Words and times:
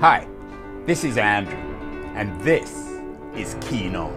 Hi, 0.00 0.26
this 0.86 1.04
is 1.04 1.18
Andrew, 1.18 1.58
and 2.14 2.40
this 2.40 2.88
is 3.36 3.54
Keen 3.60 3.94
On, 3.94 4.10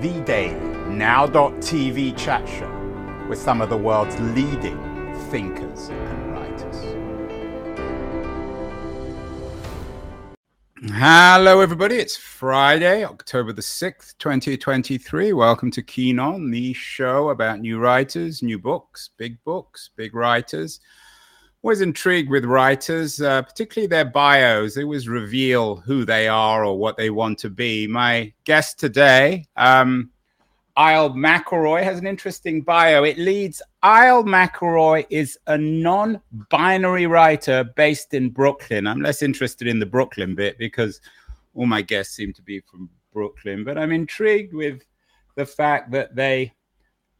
the 0.00 0.20
daily 0.22 0.58
now.tv 0.88 2.18
chat 2.18 2.48
show 2.48 3.26
with 3.28 3.38
some 3.38 3.60
of 3.60 3.70
the 3.70 3.76
world's 3.76 4.18
leading 4.18 4.76
thinkers 5.30 5.90
and 5.90 6.32
writers. 6.32 6.82
Hello, 10.92 11.60
everybody. 11.60 11.98
It's 11.98 12.16
Friday, 12.16 13.04
October 13.04 13.52
the 13.52 13.62
6th, 13.62 14.18
2023. 14.18 15.32
Welcome 15.32 15.70
to 15.70 15.82
Keen 15.84 16.18
On, 16.18 16.50
the 16.50 16.72
show 16.72 17.28
about 17.28 17.60
new 17.60 17.78
writers, 17.78 18.42
new 18.42 18.58
books, 18.58 19.10
big 19.16 19.38
books, 19.44 19.88
big 19.96 20.16
writers 20.16 20.80
always 21.66 21.80
intrigued 21.80 22.30
with 22.30 22.44
writers, 22.44 23.20
uh, 23.20 23.42
particularly 23.42 23.88
their 23.88 24.04
bios. 24.04 24.76
They 24.76 24.84
always 24.84 25.08
reveal 25.08 25.74
who 25.74 26.04
they 26.04 26.28
are 26.28 26.64
or 26.64 26.78
what 26.78 26.96
they 26.96 27.10
want 27.10 27.40
to 27.40 27.50
be. 27.50 27.88
My 27.88 28.32
guest 28.44 28.78
today, 28.78 29.46
um, 29.56 30.10
Isle 30.76 31.10
McElroy, 31.10 31.82
has 31.82 31.98
an 31.98 32.06
interesting 32.06 32.62
bio. 32.62 33.02
It 33.02 33.18
leads 33.18 33.62
Isle 33.82 34.22
McElroy 34.22 35.06
is 35.10 35.36
a 35.48 35.58
non 35.58 36.20
binary 36.50 37.08
writer 37.08 37.64
based 37.74 38.14
in 38.14 38.30
Brooklyn. 38.30 38.86
I'm 38.86 39.02
less 39.02 39.20
interested 39.20 39.66
in 39.66 39.80
the 39.80 39.86
Brooklyn 39.86 40.36
bit 40.36 40.58
because 40.58 41.00
all 41.56 41.66
my 41.66 41.82
guests 41.82 42.14
seem 42.14 42.32
to 42.34 42.42
be 42.42 42.60
from 42.60 42.88
Brooklyn, 43.12 43.64
but 43.64 43.76
I'm 43.76 43.90
intrigued 43.90 44.54
with 44.54 44.82
the 45.34 45.44
fact 45.44 45.90
that 45.90 46.14
they 46.14 46.54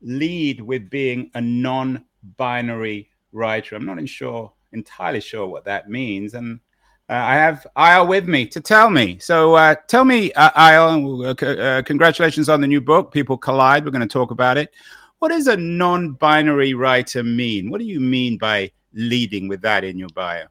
lead 0.02 0.60
with 0.60 0.88
being 0.88 1.32
a 1.34 1.40
non 1.40 2.04
binary 2.36 3.10
writer. 3.36 3.76
I'm 3.76 3.86
not 3.86 4.08
sure 4.08 4.52
entirely 4.72 5.20
sure 5.20 5.46
what 5.46 5.64
that 5.64 5.88
means, 5.88 6.34
and 6.34 6.60
uh, 7.08 7.12
I 7.12 7.34
have 7.34 7.66
Isle 7.76 8.08
with 8.08 8.26
me 8.26 8.46
to 8.46 8.60
tell 8.60 8.90
me. 8.90 9.18
So 9.20 9.54
uh, 9.54 9.76
tell 9.86 10.04
me, 10.04 10.32
uh, 10.32 10.50
Isle, 10.54 11.24
uh, 11.24 11.34
uh, 11.44 11.82
congratulations 11.82 12.48
on 12.48 12.60
the 12.60 12.66
new 12.66 12.80
book, 12.80 13.12
People 13.12 13.38
Collide. 13.38 13.84
We're 13.84 13.92
going 13.92 14.00
to 14.00 14.12
talk 14.12 14.32
about 14.32 14.58
it. 14.58 14.72
What 15.20 15.28
does 15.28 15.46
a 15.46 15.56
non-binary 15.56 16.74
writer 16.74 17.22
mean? 17.22 17.70
What 17.70 17.78
do 17.78 17.86
you 17.86 18.00
mean 18.00 18.38
by 18.38 18.72
leading 18.92 19.48
with 19.48 19.62
that 19.62 19.84
in 19.84 19.98
your 19.98 20.10
bio? 20.14 20.46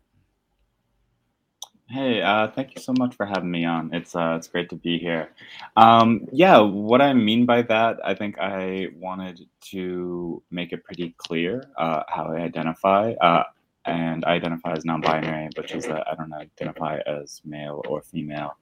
Hey, 1.88 2.20
uh, 2.20 2.48
thank 2.48 2.74
you 2.76 2.82
so 2.82 2.94
much 2.98 3.16
for 3.16 3.28
having 3.28 3.52
me 3.52 3.64
on. 3.64 3.94
It's 3.94 4.16
uh, 4.16 4.36
it's 4.38 4.48
great 4.48 4.70
to 4.70 4.76
be 4.76 4.98
here. 4.98 5.30
Um, 5.78 6.28
yeah, 6.32 6.60
what 6.60 7.00
I 7.00 7.14
mean 7.14 7.46
by 7.46 7.62
that, 7.62 7.98
I 8.04 8.16
think 8.16 8.40
I 8.40 8.88
wanted 8.98 9.48
to 9.72 10.42
make 10.50 10.74
it 10.74 10.84
pretty 10.84 11.14
clear 11.18 11.64
uh, 11.78 12.02
how 12.08 12.34
I 12.34 12.38
identify. 12.38 13.12
Uh, 13.14 13.44
and 13.86 14.26
I 14.26 14.32
identify 14.32 14.72
as 14.72 14.84
non-binary, 14.84 15.50
which 15.56 15.74
is 15.74 15.86
that 15.86 16.08
I 16.08 16.16
don't 16.16 16.34
identify 16.34 17.02
as 17.06 17.42
male 17.46 17.84
or 17.88 18.02
female. 18.02 18.58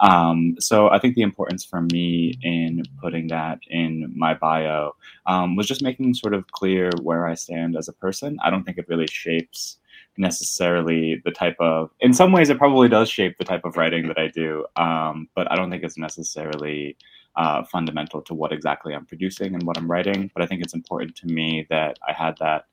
Um, 0.00 0.56
so 0.58 0.88
I 0.88 0.98
think 0.98 1.14
the 1.14 1.22
importance 1.22 1.64
for 1.64 1.80
me 1.80 2.36
in 2.42 2.82
putting 3.00 3.28
that 3.28 3.60
in 3.68 4.12
my 4.16 4.34
bio 4.34 4.96
um, 5.26 5.54
was 5.54 5.68
just 5.68 5.80
making 5.80 6.14
sort 6.14 6.34
of 6.34 6.48
clear 6.48 6.90
where 7.02 7.28
I 7.28 7.34
stand 7.34 7.76
as 7.76 7.86
a 7.86 7.92
person. 7.92 8.36
I 8.42 8.50
don't 8.50 8.64
think 8.64 8.78
it 8.78 8.88
really 8.88 9.06
shapes 9.06 9.78
necessarily 10.18 11.20
the 11.24 11.30
type 11.30 11.56
of 11.60 11.90
in 12.00 12.14
some 12.14 12.32
ways 12.32 12.50
it 12.50 12.58
probably 12.58 12.88
does 12.88 13.08
shape 13.10 13.36
the 13.38 13.44
type 13.44 13.64
of 13.64 13.76
writing 13.76 14.08
that 14.08 14.18
i 14.18 14.28
do 14.28 14.64
um, 14.76 15.28
but 15.34 15.50
i 15.50 15.56
don't 15.56 15.70
think 15.70 15.82
it's 15.82 15.98
necessarily 15.98 16.96
uh, 17.36 17.64
fundamental 17.64 18.22
to 18.22 18.34
what 18.34 18.52
exactly 18.52 18.94
i'm 18.94 19.06
producing 19.06 19.54
and 19.54 19.62
what 19.64 19.76
i'm 19.78 19.90
writing. 19.90 20.30
But 20.34 20.42
i 20.42 20.46
think 20.46 20.62
it's 20.62 20.74
important 20.74 21.16
to 21.16 21.26
me 21.26 21.66
that 21.70 21.98
i 22.06 22.12
had 22.12 22.36
that 22.40 22.66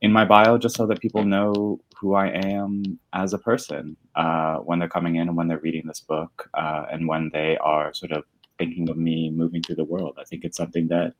in 0.00 0.12
my 0.12 0.24
bio 0.24 0.58
just 0.58 0.76
so 0.76 0.86
that 0.86 1.00
people 1.00 1.24
know 1.24 1.80
who 1.98 2.14
i 2.14 2.28
am 2.28 2.98
as 3.12 3.34
a 3.34 3.38
person 3.38 3.96
uh, 4.16 4.56
when 4.58 4.78
they're 4.78 4.88
coming 4.88 5.16
in 5.16 5.28
and 5.28 5.36
when 5.36 5.48
they're 5.48 5.58
reading 5.58 5.86
this 5.86 6.00
book 6.00 6.48
uh, 6.54 6.86
and 6.90 7.06
when 7.08 7.30
they 7.32 7.58
are 7.58 7.92
sort 7.94 8.12
of 8.12 8.24
thinking 8.58 8.88
of 8.90 8.96
me 8.96 9.30
moving 9.30 9.62
through 9.62 9.76
the 9.76 9.84
world. 9.84 10.18
I 10.20 10.24
think 10.24 10.44
it's 10.44 10.56
something 10.56 10.88
that 10.88 11.14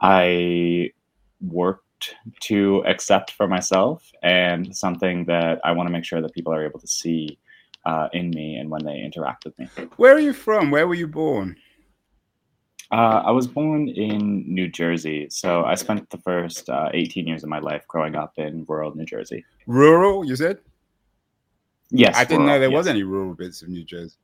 i 0.00 0.90
work 1.40 1.82
to 2.40 2.84
accept 2.86 3.32
for 3.32 3.46
myself 3.46 4.10
and 4.22 4.76
something 4.76 5.24
that 5.26 5.60
I 5.64 5.72
want 5.72 5.88
to 5.88 5.92
make 5.92 6.04
sure 6.04 6.20
that 6.20 6.32
people 6.34 6.52
are 6.52 6.64
able 6.64 6.80
to 6.80 6.86
see 6.86 7.38
uh, 7.84 8.08
in 8.12 8.30
me 8.30 8.56
and 8.56 8.70
when 8.70 8.84
they 8.84 8.98
interact 9.00 9.44
with 9.44 9.58
me. 9.58 9.68
Where 9.96 10.14
are 10.14 10.20
you 10.20 10.32
from? 10.32 10.70
Where 10.70 10.86
were 10.88 10.94
you 10.94 11.06
born? 11.06 11.56
Uh, 12.90 13.22
I 13.24 13.30
was 13.30 13.46
born 13.46 13.88
in 13.88 14.44
New 14.46 14.68
Jersey, 14.68 15.26
so 15.30 15.64
I 15.64 15.74
spent 15.74 16.08
the 16.10 16.18
first 16.18 16.68
uh, 16.68 16.90
18 16.92 17.26
years 17.26 17.42
of 17.42 17.48
my 17.48 17.58
life 17.58 17.82
growing 17.88 18.14
up 18.14 18.34
in 18.36 18.64
rural 18.68 18.94
New 18.94 19.04
Jersey. 19.04 19.44
Rural, 19.66 20.24
you 20.24 20.36
said? 20.36 20.58
Yes. 21.90 22.16
I 22.16 22.24
didn't 22.24 22.42
rural, 22.42 22.54
know 22.54 22.60
there 22.60 22.70
yes. 22.70 22.76
was 22.76 22.86
any 22.86 23.02
rural 23.02 23.34
bits 23.34 23.62
of 23.62 23.68
New 23.68 23.84
Jersey. 23.84 24.16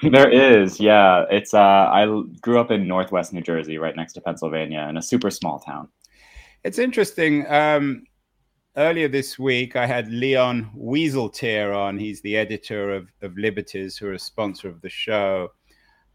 There 0.02 0.30
is, 0.30 0.78
yeah. 0.78 1.24
It's 1.28 1.52
uh, 1.52 1.58
I 1.58 2.06
grew 2.40 2.60
up 2.60 2.70
in 2.70 2.86
Northwest 2.86 3.32
New 3.32 3.40
Jersey, 3.40 3.78
right 3.78 3.96
next 3.96 4.12
to 4.12 4.20
Pennsylvania, 4.20 4.86
in 4.88 4.96
a 4.96 5.02
super 5.02 5.28
small 5.28 5.58
town. 5.58 5.88
It's 6.64 6.78
interesting. 6.78 7.46
Um, 7.50 8.04
earlier 8.76 9.08
this 9.08 9.38
week, 9.38 9.76
I 9.76 9.86
had 9.86 10.10
Leon 10.10 10.70
Wieseltier 10.76 11.76
on. 11.76 11.98
He's 11.98 12.20
the 12.20 12.36
editor 12.36 12.94
of, 12.94 13.08
of 13.22 13.36
Liberties, 13.38 13.96
who 13.96 14.08
are 14.08 14.14
a 14.14 14.18
sponsor 14.18 14.68
of 14.68 14.80
the 14.80 14.88
show. 14.88 15.52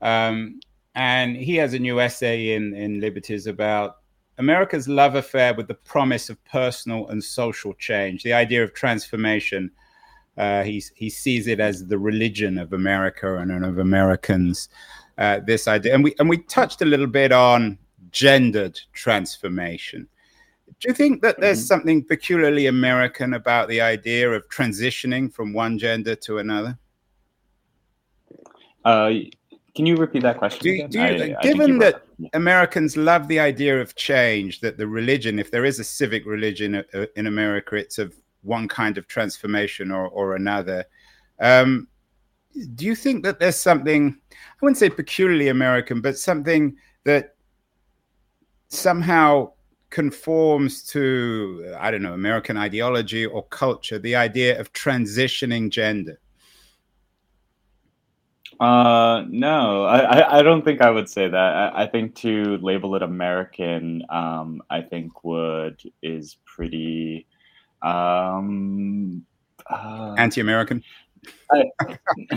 Um, 0.02 0.60
and 0.96 1.36
he 1.36 1.56
has 1.56 1.74
a 1.74 1.80
new 1.80 2.00
essay 2.00 2.54
in, 2.54 2.74
in 2.76 3.00
Liberties 3.00 3.48
about 3.48 3.98
America's 4.38 4.88
love 4.88 5.16
affair 5.16 5.54
with 5.54 5.68
the 5.68 5.76
promise 5.76 6.30
of 6.30 6.44
personal 6.46 7.08
and 7.08 7.24
social 7.24 7.74
change, 7.76 8.24
the 8.24 8.34
idea 8.34 8.64
of 8.64 8.74
transformation. 8.74 9.72
Uh, 10.38 10.64
he, 10.64 10.84
he 10.96 11.10
sees 11.10 11.48
it 11.48 11.60
as 11.60 11.88
the 11.88 11.98
religion 11.98 12.58
of 12.58 12.74
America 12.74 13.38
and 13.38 13.64
of 13.64 13.78
Americans. 13.78 14.70
Uh, 15.18 15.40
this 15.46 15.68
idea, 15.68 15.94
and 15.94 16.04
we 16.04 16.16
and 16.18 16.28
we 16.28 16.40
touched 16.40 16.82
a 16.82 16.86
little 16.86 17.06
bit 17.06 17.32
on 17.32 17.78
gendered 18.10 18.80
transformation. 18.94 20.08
Do 20.84 20.90
you 20.90 20.96
think 20.96 21.22
that 21.22 21.40
there's 21.40 21.60
mm-hmm. 21.60 21.66
something 21.68 22.04
peculiarly 22.04 22.66
American 22.66 23.36
about 23.36 23.70
the 23.70 23.80
idea 23.80 24.30
of 24.30 24.50
transitioning 24.50 25.32
from 25.32 25.54
one 25.54 25.78
gender 25.78 26.14
to 26.16 26.40
another? 26.40 26.78
Uh, 28.84 29.12
can 29.76 29.86
you 29.86 29.96
repeat 29.96 30.24
that 30.24 30.40
question? 30.40 30.62
Do, 30.62 30.88
do 30.90 31.00
you, 31.00 31.36
I, 31.38 31.42
given 31.42 31.82
I 31.82 31.86
that 31.86 32.04
yeah. 32.20 32.30
Americans 32.34 32.98
love 32.98 33.30
the 33.30 33.40
idea 33.40 33.80
of 33.80 33.96
change, 33.96 34.60
that 34.60 34.78
the 34.78 34.86
religion, 34.86 35.40
if 35.40 35.52
there 35.52 35.64
is 35.64 35.80
a 35.80 35.86
civic 35.86 36.26
religion 36.26 36.76
uh, 36.76 36.84
uh, 36.94 37.06
in 37.16 37.28
America, 37.28 37.78
it's 37.78 37.98
of 37.98 38.14
one 38.42 38.68
kind 38.68 38.98
of 38.98 39.08
transformation 39.08 39.90
or, 39.90 40.10
or 40.10 40.36
another. 40.36 40.84
Um, 41.40 41.88
do 42.76 42.84
you 42.84 42.94
think 42.94 43.24
that 43.24 43.40
there's 43.40 43.56
something, 43.56 44.18
I 44.34 44.56
wouldn't 44.62 44.78
say 44.78 44.90
peculiarly 44.90 45.48
American, 45.48 46.02
but 46.02 46.18
something 46.18 46.76
that 47.06 47.36
somehow 48.68 49.54
conforms 49.94 50.82
to 50.82 51.72
i 51.80 51.92
don't 51.92 52.02
know 52.02 52.14
american 52.14 52.58
ideology 52.58 53.28
or 53.28 53.44
culture 53.44 54.00
the 54.00 54.16
idea 54.16 54.60
of 54.60 54.74
transitioning 54.74 55.70
gender? 55.70 56.20
Uh 58.60 59.24
no 59.30 59.86
i 59.86 60.40
i 60.40 60.42
don't 60.42 60.66
think 60.66 60.82
i 60.82 60.90
would 60.90 61.08
say 61.08 61.28
that. 61.28 61.36
I, 61.76 61.84
I 61.84 61.88
think 61.88 62.16
to 62.16 62.58
label 62.58 62.96
it 62.96 63.04
american 63.04 64.02
um 64.10 64.64
i 64.72 64.82
think 64.82 65.24
would 65.24 65.80
is 66.02 66.38
pretty 66.44 67.28
um 67.84 69.24
uh, 69.70 70.16
anti-american 70.18 70.84
I, 71.52 71.64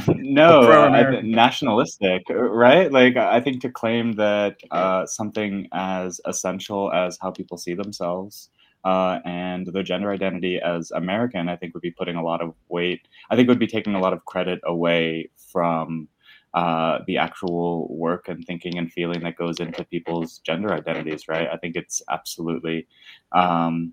no, 0.08 0.70
I, 0.70 1.20
nationalistic, 1.22 2.22
right? 2.28 2.90
Like 2.92 3.16
I 3.16 3.40
think 3.40 3.60
to 3.62 3.70
claim 3.70 4.12
that 4.12 4.56
uh, 4.70 5.06
something 5.06 5.68
as 5.72 6.20
essential 6.26 6.92
as 6.92 7.18
how 7.20 7.30
people 7.30 7.56
see 7.56 7.74
themselves 7.74 8.50
uh, 8.84 9.18
and 9.24 9.66
their 9.66 9.82
gender 9.82 10.12
identity 10.12 10.60
as 10.60 10.90
American, 10.92 11.48
I 11.48 11.56
think 11.56 11.74
would 11.74 11.82
be 11.82 11.90
putting 11.90 12.16
a 12.16 12.22
lot 12.22 12.40
of 12.40 12.54
weight. 12.68 13.08
I 13.30 13.36
think 13.36 13.48
would 13.48 13.58
be 13.58 13.66
taking 13.66 13.94
a 13.94 14.00
lot 14.00 14.12
of 14.12 14.24
credit 14.24 14.60
away 14.64 15.30
from 15.52 16.08
uh, 16.54 17.00
the 17.06 17.18
actual 17.18 17.86
work 17.94 18.28
and 18.28 18.44
thinking 18.46 18.78
and 18.78 18.92
feeling 18.92 19.22
that 19.22 19.36
goes 19.36 19.60
into 19.60 19.84
people's 19.84 20.38
gender 20.38 20.72
identities, 20.72 21.28
right? 21.28 21.48
I 21.52 21.56
think 21.56 21.76
it's 21.76 22.00
absolutely. 22.10 22.86
Um, 23.32 23.92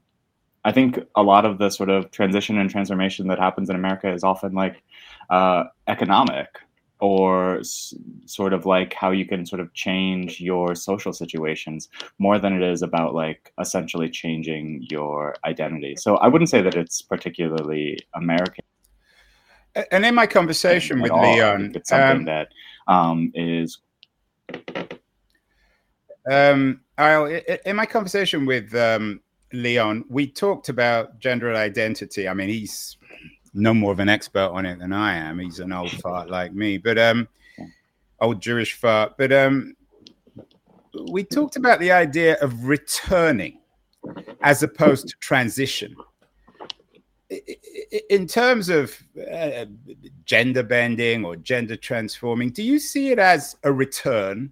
I 0.66 0.72
think 0.72 1.00
a 1.16 1.24
lot 1.24 1.46
of 1.46 1.58
the 1.58 1.70
sort 1.70 1.90
of 1.90 2.12
transition 2.12 2.58
and 2.58 2.70
transformation 2.70 3.28
that 3.28 3.40
happens 3.40 3.70
in 3.70 3.76
America 3.76 4.12
is 4.12 4.24
often 4.24 4.54
like 4.54 4.82
uh, 5.30 5.66
economic 5.88 6.48
or 7.00 7.60
s- 7.60 7.94
sort 8.26 8.54
of 8.54 8.66
like 8.66 8.94
how 8.94 9.12
you 9.12 9.26
can 9.26 9.46
sort 9.46 9.60
of 9.60 9.74
change 9.74 10.40
your 10.40 10.74
social 10.74 11.12
situations 11.12 11.90
more 12.18 12.40
than 12.40 12.54
it 12.54 12.62
is 12.62 12.82
about 12.82 13.14
like 13.14 13.52
essentially 13.60 14.10
changing 14.10 14.86
your 14.90 15.36
identity. 15.44 15.96
So 15.98 16.16
I 16.18 16.28
wouldn't 16.28 16.50
say 16.50 16.62
that 16.62 16.76
it's 16.76 17.02
particularly 17.02 18.00
American. 18.16 18.64
And 19.92 20.06
in 20.06 20.16
my 20.16 20.28
conversation 20.28 21.02
with 21.02 21.12
Leon, 21.12 21.74
it's 21.76 21.90
something 21.90 22.20
um, 22.20 22.26
that 22.26 22.48
um, 22.88 23.32
is. 23.36 23.80
Um, 26.32 26.82
I'll, 26.98 27.26
in 27.26 27.76
my 27.76 27.86
conversation 27.86 28.46
with 28.46 28.74
um, 28.76 29.20
Leon, 29.54 30.04
we 30.10 30.28
talked 30.28 30.70
about 30.70 31.20
gender 31.20 31.54
identity. 31.54 32.28
I 32.28 32.34
mean, 32.34 32.50
he's 32.50 32.98
no 33.54 33.74
more 33.74 33.92
of 33.92 34.00
an 34.00 34.10
expert 34.10 34.50
on 34.52 34.66
it 34.66 34.80
than 34.80 34.92
I 34.92 35.16
am. 35.16 35.40
He's 35.40 35.60
an 35.60 35.72
old 35.72 35.92
fart 35.92 36.30
like 36.30 36.54
me, 36.54 36.78
but 36.78 36.98
um, 36.98 37.28
old 38.20 38.42
Jewish 38.42 38.74
fart. 38.74 39.14
But 39.18 39.32
um, 39.32 39.76
we 41.12 41.24
talked 41.24 41.56
about 41.56 41.80
the 41.80 41.92
idea 41.92 42.38
of 42.42 42.66
returning 42.66 43.60
as 44.42 44.64
opposed 44.64 45.08
to 45.10 45.16
transition. 45.20 45.96
In 48.10 48.28
terms 48.28 48.70
of 48.70 48.96
uh, 49.32 49.66
gender 50.26 50.64
bending 50.64 51.26
or 51.26 51.36
gender 51.36 51.76
transforming, 51.76 52.50
do 52.50 52.64
you 52.64 52.80
see 52.80 53.10
it 53.10 53.20
as 53.20 53.56
a 53.64 53.72
return? 53.72 54.52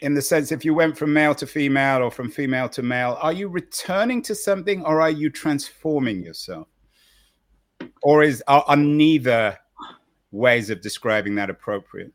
In 0.00 0.14
the 0.14 0.22
sense, 0.22 0.52
if 0.52 0.64
you 0.64 0.74
went 0.74 0.96
from 0.96 1.12
male 1.12 1.34
to 1.34 1.46
female 1.46 2.02
or 2.02 2.10
from 2.10 2.30
female 2.30 2.68
to 2.70 2.82
male, 2.82 3.18
are 3.20 3.32
you 3.32 3.48
returning 3.48 4.22
to 4.22 4.34
something 4.34 4.84
or 4.84 5.00
are 5.00 5.10
you 5.10 5.28
transforming 5.28 6.22
yourself? 6.22 6.68
Or 8.02 8.22
is 8.22 8.42
are, 8.46 8.64
are 8.68 8.76
neither 8.76 9.58
ways 10.30 10.70
of 10.70 10.80
describing 10.82 11.34
that 11.36 11.50
appropriate? 11.50 12.12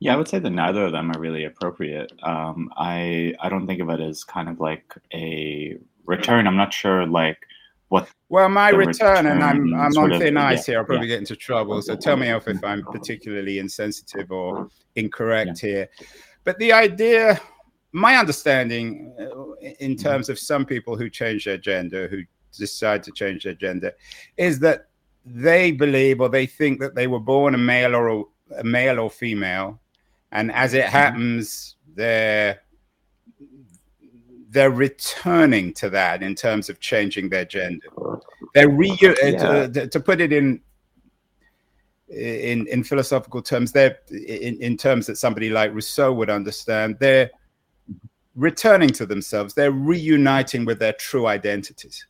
Yeah, 0.00 0.14
I 0.14 0.16
would 0.16 0.28
say 0.28 0.38
that 0.38 0.50
neither 0.50 0.86
of 0.86 0.92
them 0.92 1.10
are 1.10 1.20
really 1.20 1.44
appropriate. 1.44 2.10
Um, 2.22 2.70
I 2.76 3.34
I 3.40 3.50
don't 3.50 3.66
think 3.66 3.80
of 3.80 3.90
it 3.90 4.00
as 4.00 4.24
kind 4.24 4.48
of 4.48 4.58
like 4.58 4.94
a 5.12 5.76
return. 6.06 6.46
I'm 6.46 6.56
not 6.56 6.72
sure 6.72 7.06
like 7.06 7.38
what. 7.88 8.08
Well, 8.30 8.48
my 8.48 8.70
return, 8.70 8.86
return, 8.86 9.26
and 9.26 9.44
I'm 9.44 9.74
I'm 9.74 9.96
on 9.98 10.18
thin 10.18 10.38
of, 10.38 10.44
ice 10.44 10.66
yeah, 10.66 10.72
here. 10.72 10.78
I'll 10.80 10.86
probably 10.86 11.08
yeah. 11.08 11.16
get 11.16 11.20
into 11.20 11.36
trouble. 11.36 11.82
So 11.82 11.96
tell 11.96 12.16
me 12.16 12.30
off 12.30 12.48
if 12.48 12.64
I'm 12.64 12.82
particularly 12.82 13.58
insensitive 13.58 14.32
or 14.32 14.68
incorrect 14.96 15.62
yeah. 15.62 15.68
here. 15.68 15.88
But 16.44 16.58
the 16.58 16.72
idea, 16.72 17.40
my 17.92 18.16
understanding, 18.16 19.14
uh, 19.18 19.54
in 19.78 19.92
mm-hmm. 19.92 20.02
terms 20.02 20.28
of 20.28 20.38
some 20.38 20.64
people 20.64 20.96
who 20.96 21.10
change 21.10 21.44
their 21.44 21.58
gender, 21.58 22.08
who 22.08 22.22
decide 22.56 23.02
to 23.04 23.12
change 23.12 23.44
their 23.44 23.54
gender, 23.54 23.92
is 24.36 24.58
that 24.60 24.86
they 25.24 25.70
believe 25.70 26.20
or 26.20 26.28
they 26.28 26.46
think 26.46 26.80
that 26.80 26.94
they 26.94 27.06
were 27.06 27.20
born 27.20 27.54
a 27.54 27.58
male 27.58 27.94
or 27.94 28.08
a, 28.08 28.22
a 28.58 28.64
male 28.64 28.98
or 28.98 29.10
female 29.10 29.80
and 30.32 30.52
as 30.52 30.74
it 30.74 30.84
mm-hmm. 30.84 30.92
happens, 30.92 31.76
they're 31.94 32.60
they're 34.50 34.70
returning 34.70 35.72
to 35.74 35.88
that 35.90 36.22
in 36.22 36.34
terms 36.34 36.68
of 36.68 36.80
changing 36.80 37.28
their 37.28 37.44
gender. 37.44 37.86
They're 38.54 38.68
re 38.68 38.90
uh, 38.90 39.14
yeah. 39.22 39.66
to, 39.68 39.86
to, 39.86 40.00
put 40.00 40.20
it 40.20 40.32
in 40.32 40.60
in 42.10 42.66
in 42.66 42.84
philosophical 42.84 43.42
terms. 43.42 43.72
They're 43.72 43.98
in, 44.10 44.60
in 44.60 44.76
terms 44.76 45.06
that 45.06 45.16
somebody 45.16 45.50
like 45.50 45.72
Rousseau 45.72 46.12
would 46.12 46.30
understand. 46.30 46.96
They're 46.98 47.30
returning 48.36 48.90
to 48.90 49.06
themselves. 49.06 49.54
They're 49.54 49.72
reuniting 49.72 50.64
with 50.64 50.78
their 50.78 50.92
true 50.94 51.26
identities. 51.26 52.06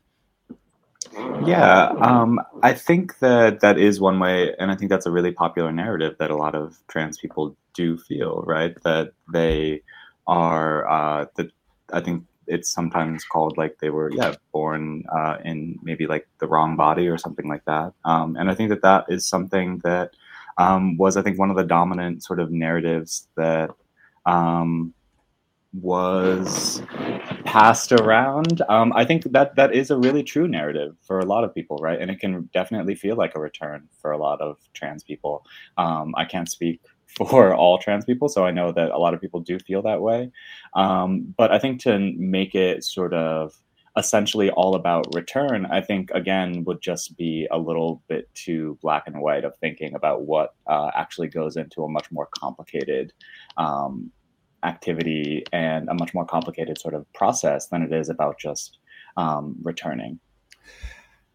Yeah, 1.45 1.87
um, 2.01 2.41
I 2.63 2.73
think 2.73 3.19
that 3.19 3.61
that 3.61 3.79
is 3.79 4.01
one 4.01 4.21
way, 4.21 4.55
and 4.59 4.71
I 4.71 4.77
think 4.77 4.91
that's 4.91 5.07
a 5.07 5.11
really 5.11 5.33
popular 5.33 5.73
narrative 5.73 6.17
that 6.19 6.31
a 6.31 6.37
lot 6.37 6.55
of 6.55 6.79
trans 6.89 7.19
people 7.19 7.57
do 7.75 7.97
feel, 7.97 8.45
right? 8.47 8.77
That 8.85 9.13
they 9.33 9.83
are 10.27 10.89
uh, 10.89 11.27
that 11.37 11.51
I 11.93 12.01
think 12.01 12.25
it's 12.51 12.71
sometimes 12.71 13.25
called 13.25 13.57
like 13.57 13.79
they 13.81 13.91
were 13.91 14.11
yeah 14.13 14.35
born 14.53 15.05
uh, 15.13 15.37
in 15.45 15.79
maybe 15.83 16.07
like 16.07 16.27
the 16.41 16.49
wrong 16.49 16.77
body 16.77 17.09
or 17.09 17.17
something 17.17 17.49
like 17.49 17.65
that. 17.65 17.93
Um, 18.05 18.37
and 18.37 18.51
I 18.51 18.55
think 18.55 18.71
that 18.71 18.83
that 18.83 19.05
is 19.09 19.27
something 19.27 19.79
that 19.85 20.11
um, 20.59 20.97
was 20.97 21.17
I 21.17 21.23
think 21.23 21.39
one 21.39 21.51
of 21.51 21.57
the 21.57 21.65
dominant 21.65 22.23
sort 22.23 22.41
of 22.41 22.51
narratives 22.51 23.29
that 23.37 23.71
um, 24.27 24.93
was 25.73 26.83
passed 27.45 27.93
around. 27.93 28.63
Um, 28.69 28.93
I 28.95 29.05
think 29.05 29.25
that 29.33 29.55
that 29.57 29.75
is 29.75 29.91
a 29.91 29.97
really 29.97 30.23
true 30.23 30.49
narrative 30.49 30.97
for 31.03 31.21
a 31.21 31.25
lot 31.25 31.45
of 31.45 31.55
people, 31.55 31.77
right? 31.79 32.01
And 32.01 32.11
it 32.11 32.19
can 32.19 32.49
definitely 32.53 32.95
feel 32.95 33.17
like 33.17 33.37
a 33.37 33.41
return 33.41 33.89
for 34.01 34.11
a 34.11 34.19
lot 34.19 34.41
of 34.41 34.59
trans 34.75 35.05
people. 35.05 35.47
Um, 35.79 36.13
I 36.17 36.25
can't 36.25 36.51
speak 36.51 36.81
for 37.17 37.55
all 37.55 37.79
trans 37.79 38.05
people, 38.05 38.29
so 38.29 38.45
I 38.45 38.51
know 38.51 38.73
that 38.73 38.91
a 38.91 38.99
lot 38.99 39.15
of 39.15 39.21
people 39.21 39.41
do 39.41 39.59
feel 39.59 39.83
that 39.83 40.01
way. 40.01 40.31
Um, 40.75 41.35
but 41.37 41.53
I 41.53 41.59
think 41.59 41.81
to 41.83 41.99
make 42.17 42.55
it 42.55 42.85
sort 42.85 43.15
of 43.15 43.55
essentially 43.97 44.51
all 44.51 44.75
about 44.75 45.15
return, 45.15 45.67
I 45.67 45.81
think 45.81 46.11
again 46.13 46.65
would 46.65 46.81
just 46.81 47.17
be 47.17 47.49
a 47.51 47.59
little 47.59 48.03
bit 48.09 48.33
too 48.35 48.79
black 48.83 49.05
and 49.07 49.21
white 49.21 49.45
of 49.45 49.57
thinking 49.59 49.95
about 49.95 50.23
what 50.23 50.55
uh, 50.67 50.91
actually 50.95 51.29
goes 51.29 51.57
into 51.57 51.85
a 51.85 51.89
much 51.89 52.11
more 52.11 52.29
complicated 52.39 53.13
um, 53.57 54.11
activity 54.63 55.45
and 55.53 55.89
a 55.89 55.95
much 55.95 56.15
more 56.15 56.25
complicated 56.25 56.79
sort 56.79 56.95
of 56.95 57.11
process 57.15 57.67
than 57.69 57.83
it 57.83 57.93
is 57.93 58.09
about 58.09 58.39
just 58.39 58.79
um, 59.17 59.57
returning. 59.63 60.21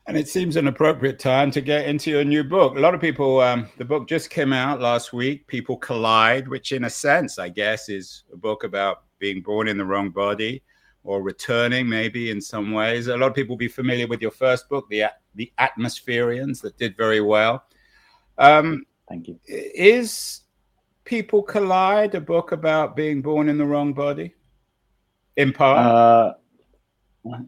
And 0.08 0.16
it 0.16 0.28
seems 0.28 0.56
an 0.56 0.68
appropriate 0.68 1.18
time 1.18 1.50
to 1.50 1.62
get 1.62 1.88
into 1.88 2.12
your 2.12 2.24
new 2.24 2.44
book. 2.44 2.78
A 2.78 2.80
lot 2.80 2.94
of 2.94 3.02
people, 3.02 3.40
um, 3.40 3.68
the 3.78 3.86
book 3.86 4.08
just 4.08 4.30
came 4.30 4.54
out 4.54 4.80
last 4.80 5.14
week, 5.14 5.48
People 5.48 5.78
Collide, 5.78 6.48
which, 6.48 6.74
in 6.74 6.84
a 6.84 6.90
sense, 6.90 7.40
I 7.40 7.50
guess, 7.50 7.90
is 7.90 8.24
a 8.32 8.38
book 8.38 8.64
about 8.64 9.04
being 9.18 9.42
born 9.42 9.68
in 9.68 9.78
the 9.78 9.86
wrong 9.86 10.12
body 10.12 10.62
or 11.04 11.24
returning, 11.24 11.90
maybe 11.90 12.30
in 12.30 12.40
some 12.40 12.72
ways. 12.72 13.08
A 13.08 13.18
lot 13.18 13.30
of 13.30 13.34
people 13.34 13.54
will 13.54 13.58
be 13.58 13.68
familiar 13.68 14.06
with 14.06 14.22
your 14.22 14.30
first 14.30 14.70
book, 14.70 14.88
The, 14.90 15.06
the 15.34 15.52
Atmospherians, 15.58 16.62
that 16.62 16.78
did 16.78 16.96
very 16.96 17.22
well. 17.22 17.64
Um, 18.38 18.86
Thank 19.10 19.28
you. 19.28 19.40
Is 19.48 20.42
People 21.04 21.42
Collide, 21.42 22.14
a 22.14 22.22
book 22.22 22.52
about 22.52 22.96
being 22.96 23.24
born 23.24 23.50
in 23.50 23.58
the 23.58 23.66
wrong 23.66 23.94
body? 23.94 24.36
In 25.36 25.52
part? 25.52 26.36
Uh, 27.26 27.46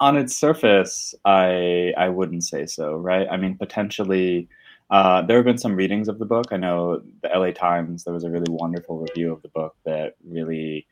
on 0.00 0.16
its 0.16 0.36
surface, 0.36 1.14
I 1.24 1.92
I 1.96 2.08
wouldn't 2.08 2.44
say 2.44 2.66
so, 2.66 2.94
right? 2.96 3.26
I 3.30 3.36
mean, 3.36 3.56
potentially, 3.56 4.48
uh, 4.90 5.22
there 5.22 5.36
have 5.36 5.44
been 5.46 5.58
some 5.58 5.76
readings 5.76 6.08
of 6.08 6.18
the 6.18 6.24
book. 6.26 6.46
I 6.52 6.56
know 6.56 7.02
the 7.22 7.28
LA 7.28 7.52
Times, 7.52 8.04
there 8.04 8.14
was 8.14 8.24
a 8.24 8.30
really 8.30 8.50
wonderful 8.50 8.98
review 8.98 9.32
of 9.32 9.42
the 9.42 9.48
book 9.48 9.76
that 9.84 10.16
really 10.28 10.86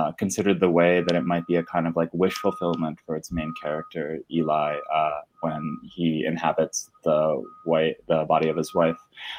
uh, 0.00 0.12
considered 0.12 0.60
the 0.60 0.70
way 0.70 1.02
that 1.06 1.14
it 1.14 1.24
might 1.24 1.46
be 1.46 1.56
a 1.56 1.62
kind 1.62 1.86
of 1.86 1.94
like 1.94 2.08
wish 2.12 2.34
fulfillment 2.34 2.98
for 3.04 3.16
its 3.16 3.30
main 3.30 3.52
character 3.60 4.18
Eli 4.30 4.78
uh, 4.94 5.20
when 5.42 5.76
he 5.94 6.24
inhabits 6.26 6.88
the 7.04 7.42
white 7.64 7.96
the 8.08 8.24
body 8.24 8.48
of 8.48 8.56
his 8.56 8.74
wife. 8.74 8.96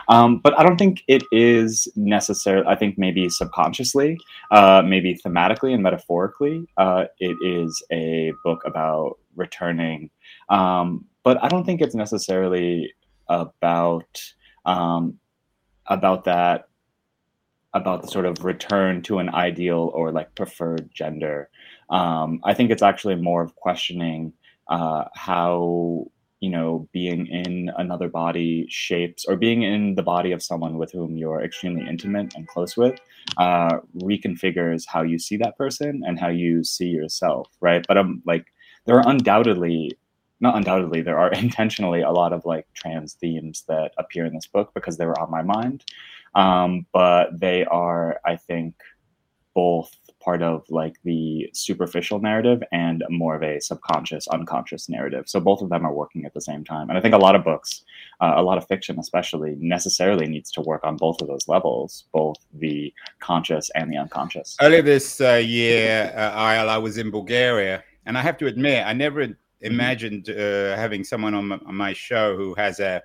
Um, 0.07 0.37
but 0.37 0.57
I 0.59 0.63
don't 0.63 0.77
think 0.77 1.03
it 1.07 1.23
is 1.31 1.87
necessary. 1.95 2.63
I 2.67 2.75
think 2.75 2.97
maybe 2.97 3.27
subconsciously, 3.29 4.19
uh, 4.51 4.83
maybe 4.85 5.15
thematically 5.25 5.73
and 5.73 5.81
metaphorically, 5.81 6.67
uh, 6.77 7.05
it 7.19 7.37
is 7.43 7.83
a 7.91 8.31
book 8.43 8.61
about 8.65 9.17
returning. 9.35 10.11
Um, 10.49 11.05
but 11.23 11.43
I 11.43 11.47
don't 11.47 11.65
think 11.65 11.81
it's 11.81 11.95
necessarily 11.95 12.93
about 13.29 14.21
um, 14.65 15.17
about 15.87 16.25
that 16.25 16.65
about 17.73 18.01
the 18.01 18.07
sort 18.07 18.25
of 18.25 18.43
return 18.43 19.01
to 19.03 19.19
an 19.19 19.29
ideal 19.29 19.91
or 19.93 20.11
like 20.11 20.35
preferred 20.35 20.89
gender. 20.93 21.49
Um, 21.89 22.41
I 22.43 22.53
think 22.53 22.71
it's 22.71 22.81
actually 22.81 23.15
more 23.15 23.41
of 23.41 23.55
questioning 23.55 24.33
uh, 24.67 25.05
how 25.15 26.07
you 26.41 26.49
know 26.49 26.89
being 26.91 27.27
in 27.27 27.71
another 27.77 28.09
body 28.09 28.65
shapes 28.67 29.25
or 29.25 29.35
being 29.37 29.61
in 29.61 29.95
the 29.95 30.03
body 30.03 30.31
of 30.31 30.43
someone 30.43 30.77
with 30.77 30.91
whom 30.91 31.15
you're 31.15 31.41
extremely 31.41 31.87
intimate 31.87 32.33
and 32.35 32.47
close 32.47 32.75
with 32.75 32.99
uh, 33.37 33.77
reconfigures 33.97 34.85
how 34.87 35.03
you 35.03 35.19
see 35.19 35.37
that 35.37 35.57
person 35.57 36.01
and 36.05 36.19
how 36.19 36.29
you 36.29 36.63
see 36.63 36.87
yourself 36.87 37.47
right 37.61 37.85
but 37.87 37.97
i'm 37.97 38.07
um, 38.07 38.23
like 38.25 38.47
there 38.85 38.95
are 38.95 39.07
undoubtedly 39.07 39.95
not 40.39 40.55
undoubtedly 40.55 41.01
there 41.01 41.19
are 41.19 41.31
intentionally 41.45 42.01
a 42.01 42.11
lot 42.11 42.33
of 42.33 42.43
like 42.43 42.65
trans 42.73 43.13
themes 43.13 43.63
that 43.67 43.91
appear 43.97 44.25
in 44.25 44.33
this 44.33 44.47
book 44.47 44.71
because 44.73 44.97
they 44.97 45.05
were 45.05 45.19
on 45.19 45.29
my 45.29 45.43
mind 45.43 45.85
um, 46.35 46.85
but 46.93 47.39
they 47.39 47.65
are, 47.65 48.19
I 48.25 48.35
think, 48.35 48.75
both 49.53 49.95
part 50.21 50.41
of 50.41 50.63
like 50.69 50.95
the 51.03 51.49
superficial 51.53 52.19
narrative 52.19 52.61
and 52.71 53.03
more 53.09 53.35
of 53.35 53.43
a 53.43 53.59
subconscious, 53.59 54.27
unconscious 54.27 54.87
narrative. 54.87 55.27
So 55.27 55.39
both 55.39 55.61
of 55.61 55.69
them 55.69 55.85
are 55.85 55.93
working 55.93 56.25
at 56.25 56.33
the 56.33 56.41
same 56.41 56.63
time. 56.63 56.89
And 56.89 56.97
I 56.97 57.01
think 57.01 57.15
a 57.15 57.17
lot 57.17 57.35
of 57.35 57.43
books, 57.43 57.83
uh, 58.21 58.33
a 58.35 58.43
lot 58.43 58.57
of 58.57 58.67
fiction 58.67 58.99
especially, 58.99 59.55
necessarily 59.59 60.27
needs 60.27 60.51
to 60.51 60.61
work 60.61 60.83
on 60.83 60.95
both 60.95 61.21
of 61.21 61.27
those 61.27 61.47
levels, 61.47 62.05
both 62.13 62.37
the 62.53 62.93
conscious 63.19 63.69
and 63.75 63.91
the 63.91 63.97
unconscious. 63.97 64.55
Earlier 64.61 64.83
this 64.83 65.19
uh, 65.19 65.33
year, 65.33 66.13
uh, 66.15 66.31
I 66.31 66.77
was 66.77 66.97
in 66.97 67.09
Bulgaria, 67.09 67.83
and 68.05 68.17
I 68.17 68.21
have 68.21 68.37
to 68.37 68.47
admit, 68.47 68.85
I 68.85 68.93
never 68.93 69.25
mm-hmm. 69.25 69.65
imagined 69.65 70.29
uh, 70.29 70.75
having 70.75 71.03
someone 71.03 71.33
on 71.33 71.47
my, 71.47 71.59
on 71.65 71.75
my 71.75 71.93
show 71.93 72.37
who 72.37 72.53
has 72.55 72.79
a 72.79 73.01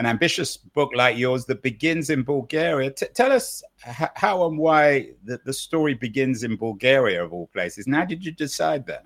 an 0.00 0.06
ambitious 0.06 0.56
book 0.56 0.90
like 0.94 1.18
yours 1.18 1.44
that 1.44 1.62
begins 1.62 2.08
in 2.08 2.22
Bulgaria. 2.22 2.90
T- 2.90 3.06
tell 3.14 3.30
us 3.30 3.62
h- 3.86 4.14
how 4.14 4.46
and 4.46 4.56
why 4.56 5.10
the, 5.24 5.38
the 5.44 5.52
story 5.52 5.92
begins 5.92 6.42
in 6.42 6.56
Bulgaria, 6.56 7.22
of 7.22 7.34
all 7.34 7.48
places. 7.48 7.86
And 7.86 7.94
how 7.94 8.06
did 8.06 8.24
you 8.24 8.32
decide 8.32 8.86
that? 8.86 9.04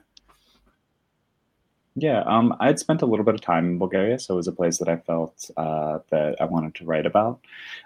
Yeah, 1.96 2.20
um, 2.26 2.54
I'd 2.60 2.78
spent 2.78 3.02
a 3.02 3.06
little 3.06 3.24
bit 3.24 3.34
of 3.34 3.40
time 3.40 3.66
in 3.70 3.78
Bulgaria, 3.78 4.20
so 4.20 4.34
it 4.34 4.36
was 4.36 4.46
a 4.46 4.52
place 4.60 4.78
that 4.78 4.88
I 4.88 4.96
felt 5.10 5.50
uh, 5.56 5.98
that 6.12 6.40
I 6.40 6.44
wanted 6.44 6.76
to 6.76 6.84
write 6.84 7.06
about. 7.06 7.40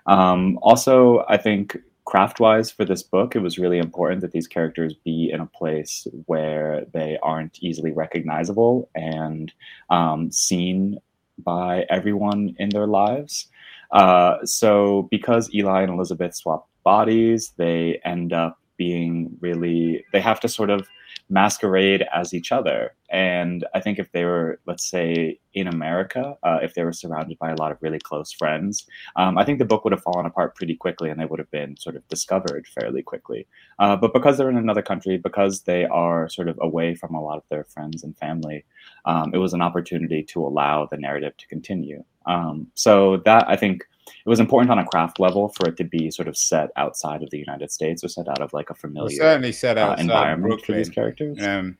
Um, 0.05 0.59
also, 0.61 1.25
I 1.31 1.39
think 1.39 1.79
craft 2.05 2.41
wise 2.41 2.71
for 2.71 2.85
this 2.85 3.03
book, 3.03 3.37
it 3.37 3.41
was 3.41 3.59
really 3.59 3.79
important 3.79 4.21
that 4.21 4.33
these 4.33 4.47
characters 4.47 4.93
be 4.93 5.31
in 5.33 5.41
a 5.41 5.47
place 5.61 6.07
where 6.27 6.87
they 6.93 7.19
aren't 7.23 7.63
easily 7.63 7.93
recognizable 7.93 8.91
and 8.95 9.53
um, 9.89 10.31
seen 10.31 10.99
by 11.45 11.87
everyone 11.91 12.55
in 12.59 12.69
their 12.71 12.87
lives. 12.87 13.49
Uh, 13.91 14.37
so, 14.45 15.09
because 15.11 15.53
Eli 15.55 15.83
and 15.83 15.93
Elizabeth 15.93 16.35
swap 16.35 16.69
bodies, 16.85 17.53
they 17.57 18.01
end 18.05 18.33
up 18.33 18.59
being 18.77 19.37
really, 19.41 20.05
they 20.13 20.21
have 20.21 20.41
to 20.41 20.49
sort 20.49 20.71
of 20.71 20.87
masquerade 21.31 22.05
as 22.15 22.33
each 22.33 22.53
other. 22.53 22.95
And 23.11 23.67
I 23.75 23.81
think 23.81 23.99
if 23.99 24.13
they 24.13 24.25
were, 24.25 24.61
let's 24.67 24.89
say, 24.89 25.39
in 25.55 25.67
America, 25.67 26.37
uh, 26.43 26.59
if 26.63 26.75
they 26.75 26.85
were 26.85 26.93
surrounded 26.93 27.39
by 27.39 27.51
a 27.51 27.57
lot 27.57 27.73
of 27.73 27.79
really 27.81 27.99
close 27.99 28.33
friends, 28.33 28.87
um, 29.17 29.39
I 29.39 29.45
think 29.45 29.59
the 29.59 29.65
book 29.65 29.85
would 29.85 29.93
have 29.93 30.03
fallen 30.03 30.27
apart 30.27 30.55
pretty 30.55 30.77
quickly 30.77 31.11
and 31.11 31.19
they 31.19 31.25
would 31.25 31.39
have 31.39 31.51
been 31.51 31.77
sort 31.77 31.97
of 31.97 32.07
discovered 32.09 32.67
fairly 32.67 33.03
quickly. 33.03 33.47
Uh, 33.79 33.97
but 33.97 34.13
because 34.13 34.37
they're 34.37 34.51
in 34.51 34.57
another 34.57 34.83
country, 34.83 35.17
because 35.17 35.63
they 35.63 35.85
are 35.87 36.29
sort 36.29 36.49
of 36.49 36.59
away 36.61 36.95
from 36.95 37.15
a 37.15 37.23
lot 37.23 37.39
of 37.39 37.45
their 37.51 37.65
friends 37.65 38.03
and 38.03 38.17
family, 38.19 38.65
um, 39.05 39.33
it 39.35 39.39
was 39.39 39.55
an 39.55 39.63
opportunity 39.63 40.23
to 40.23 40.41
allow 40.41 40.87
the 40.87 40.97
narrative 40.97 41.37
to 41.39 41.47
continue. 41.49 42.05
Um, 42.27 42.67
so 42.75 43.19
that 43.25 43.49
I 43.49 43.57
think 43.57 43.87
it 44.09 44.29
was 44.29 44.41
important 44.41 44.71
on 44.71 44.79
a 44.79 44.85
craft 44.85 45.21
level 45.21 45.49
for 45.51 45.69
it 45.69 45.77
to 45.77 45.85
be 45.85 46.11
sort 46.11 46.29
of 46.29 46.37
set 46.37 46.71
outside 46.77 47.23
of 47.23 47.31
the 47.31 47.39
United 47.39 47.71
States 47.71 48.03
or 48.03 48.09
set 48.09 48.29
out 48.29 48.41
of 48.41 48.53
like 48.53 48.71
a 48.71 48.75
familiar 48.75 49.19
well, 49.19 49.31
certainly 49.31 49.53
set 49.53 49.79
uh, 49.79 49.83
out 49.83 50.01
environment 50.01 50.65
for 50.65 50.73
these 50.73 50.89
characters. 50.89 51.41
Um, 51.43 51.79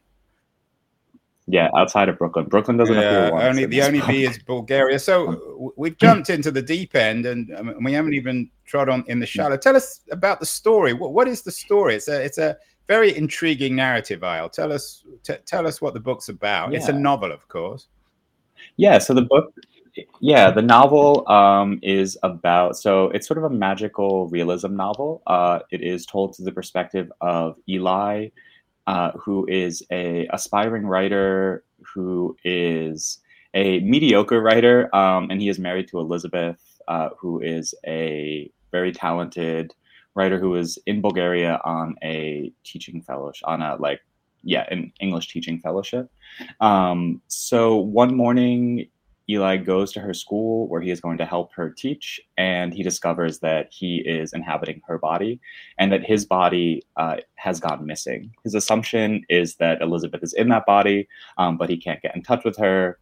yeah, 1.51 1.71
outside 1.75 2.11
of 2.11 2.19
Brooklyn. 2.19 2.45
Brooklyn 2.45 2.77
doesn't 2.77 2.95
yeah, 2.95 3.29
appear. 3.29 3.41
Only 3.41 3.65
the 3.65 3.83
only 3.83 4.03
B 4.03 4.25
is 4.25 4.39
Bulgaria. 4.39 4.99
So 4.99 5.73
we've 5.77 5.97
jumped 5.97 6.29
into 6.29 6.51
the 6.51 6.61
deep 6.61 6.95
end, 6.95 7.25
and 7.25 7.55
um, 7.57 7.75
we 7.83 7.95
haven't 7.95 8.13
even 8.13 8.51
trod 8.67 8.91
on 8.91 9.03
in 9.09 9.19
the 9.19 9.25
shallow. 9.25 9.57
Tell 9.57 9.75
us 9.75 10.01
about 10.11 10.41
the 10.41 10.47
story. 10.47 10.93
What, 10.93 11.15
what 11.15 11.27
is 11.27 11.41
the 11.41 11.51
story? 11.51 11.95
It's 11.95 12.09
a 12.09 12.23
it's 12.23 12.37
a 12.37 12.59
very 12.87 13.17
intriguing 13.17 13.75
narrative. 13.75 14.23
I'll 14.23 14.51
tell 14.51 14.73
us 14.73 15.05
t- 15.23 15.37
tell 15.47 15.67
us 15.67 15.81
what 15.81 15.95
the 15.95 16.01
book's 16.01 16.29
about. 16.29 16.73
Yeah. 16.73 16.79
It's 16.79 16.89
a 16.89 16.93
novel, 16.93 17.33
of 17.33 17.49
course. 17.49 17.89
Yeah. 18.77 18.99
So 18.99 19.15
the 19.15 19.23
book 19.23 19.55
yeah, 20.21 20.51
the 20.51 20.63
novel 20.63 21.29
um, 21.29 21.79
is 21.83 22.19
about 22.23 22.77
so 22.77 23.11
it's 23.11 23.27
sort 23.27 23.39
of 23.39 23.45
a 23.45 23.51
magical 23.51 24.29
realism 24.29 24.77
novel. 24.77 25.23
Uh, 25.27 25.61
it 25.71 25.83
is 25.83 26.07
told 26.07 26.37
through 26.37 26.45
the 26.45 26.53
perspective 26.53 27.11
of 27.21 27.57
Eli, 27.69 28.29
uh, 28.87 29.13
who 29.13 29.47
is 29.49 29.83
a 29.91 30.27
aspiring 30.33 30.87
writer 30.87 31.65
who 31.95 32.37
is 32.45 33.19
a 33.55 33.81
mediocre 33.81 34.41
writer, 34.41 34.95
um, 34.95 35.31
and 35.31 35.41
he 35.41 35.49
is 35.49 35.59
married 35.59 35.89
to 35.89 35.99
Elizabeth, 35.99 36.61
uh, 36.89 37.11
who 37.19 37.41
is 37.41 37.75
a 37.87 38.51
very 38.71 38.93
talented 38.93 39.75
writer 40.15 40.39
who 40.39 40.57
is 40.57 40.79
in 40.87 41.01
Bulgaria 41.01 41.61
on 41.65 41.97
a 42.03 42.53
teaching 42.65 43.01
fellowship 43.01 43.47
on 43.47 43.63
a 43.63 43.77
like 43.77 44.01
yeah 44.43 44.65
an 44.71 44.93
English 45.01 45.29
teaching 45.29 45.59
fellowship. 45.61 46.11
Um, 46.61 47.23
so 47.29 47.77
one 47.77 48.15
morning 48.15 48.89
Eli 49.31 49.59
goes 49.59 49.93
to 49.93 50.01
her 50.01 50.15
school 50.15 50.67
where 50.69 50.81
he 50.81 50.91
is 50.91 51.01
going 51.01 51.19
to 51.19 51.27
help 51.27 51.53
her 51.55 51.71
teach, 51.71 52.21
and 52.39 52.73
he 52.73 52.83
discovers 52.83 53.41
that 53.41 53.69
he 53.71 53.99
is 53.99 54.33
inhabiting 54.33 54.81
her 54.87 54.99
body 54.99 55.39
and 55.79 55.93
that 55.93 56.05
his 56.05 56.25
body 56.25 56.83
uh, 56.97 57.17
has 57.35 57.61
gone 57.61 57.85
missing. 57.85 58.35
His 58.45 58.55
assumption 58.55 59.25
is 59.29 59.57
that 59.57 59.83
Elizabeth 59.83 60.23
is 60.23 60.33
in 60.33 60.49
that 60.49 60.65
body, 60.67 61.09
um, 61.37 61.59
but 61.59 61.69
he 61.69 61.77
can't 61.77 62.01
get 62.01 62.17
in 62.17 62.23
touch 62.23 62.45
with 62.45 62.57
her. 62.57 62.99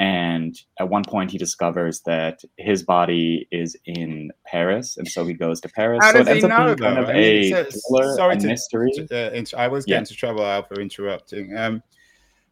And 0.00 0.56
at 0.78 0.88
one 0.88 1.02
point, 1.02 1.32
he 1.32 1.38
discovers 1.38 2.02
that 2.02 2.42
his 2.56 2.84
body 2.84 3.48
is 3.50 3.76
in 3.84 4.30
Paris, 4.46 4.96
and 4.96 5.08
so 5.08 5.24
he 5.24 5.34
goes 5.34 5.60
to 5.62 5.68
Paris. 5.68 5.98
How 6.02 6.12
so 6.12 6.22
does 6.22 6.36
he 6.36 6.48
know, 6.48 6.76
kind 6.76 6.98
of 6.98 7.08
I 7.08 7.14
mean, 7.14 7.52
a 7.52 7.64
thriller, 7.64 8.14
sorry 8.14 8.36
a 8.36 8.38
to, 8.38 8.46
mystery. 8.46 8.92
To, 8.92 9.32
uh, 9.34 9.44
I 9.56 9.66
was 9.66 9.84
getting 9.84 9.96
yeah. 9.96 9.98
into 9.98 10.14
trouble 10.14 10.44
out 10.44 10.68
for 10.68 10.80
interrupting. 10.80 11.56
Um, 11.56 11.82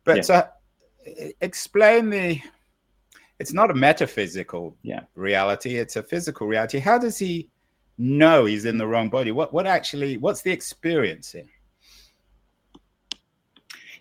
but 0.02 0.28
yeah. 0.28 0.34
uh, 0.34 1.28
explain 1.40 2.10
the 2.10 2.40
it's 3.38 3.52
not 3.52 3.70
a 3.70 3.74
metaphysical 3.74 4.76
yeah. 4.82 5.00
reality 5.14 5.76
it's 5.76 5.96
a 5.96 6.02
physical 6.02 6.46
reality 6.46 6.78
how 6.78 6.98
does 6.98 7.18
he 7.18 7.48
know 7.98 8.44
he's 8.44 8.64
in 8.64 8.78
the 8.78 8.86
wrong 8.86 9.08
body 9.08 9.32
what 9.32 9.52
what 9.52 9.66
actually 9.66 10.16
what's 10.18 10.42
the 10.42 10.50
experience 10.50 11.32
here 11.32 11.44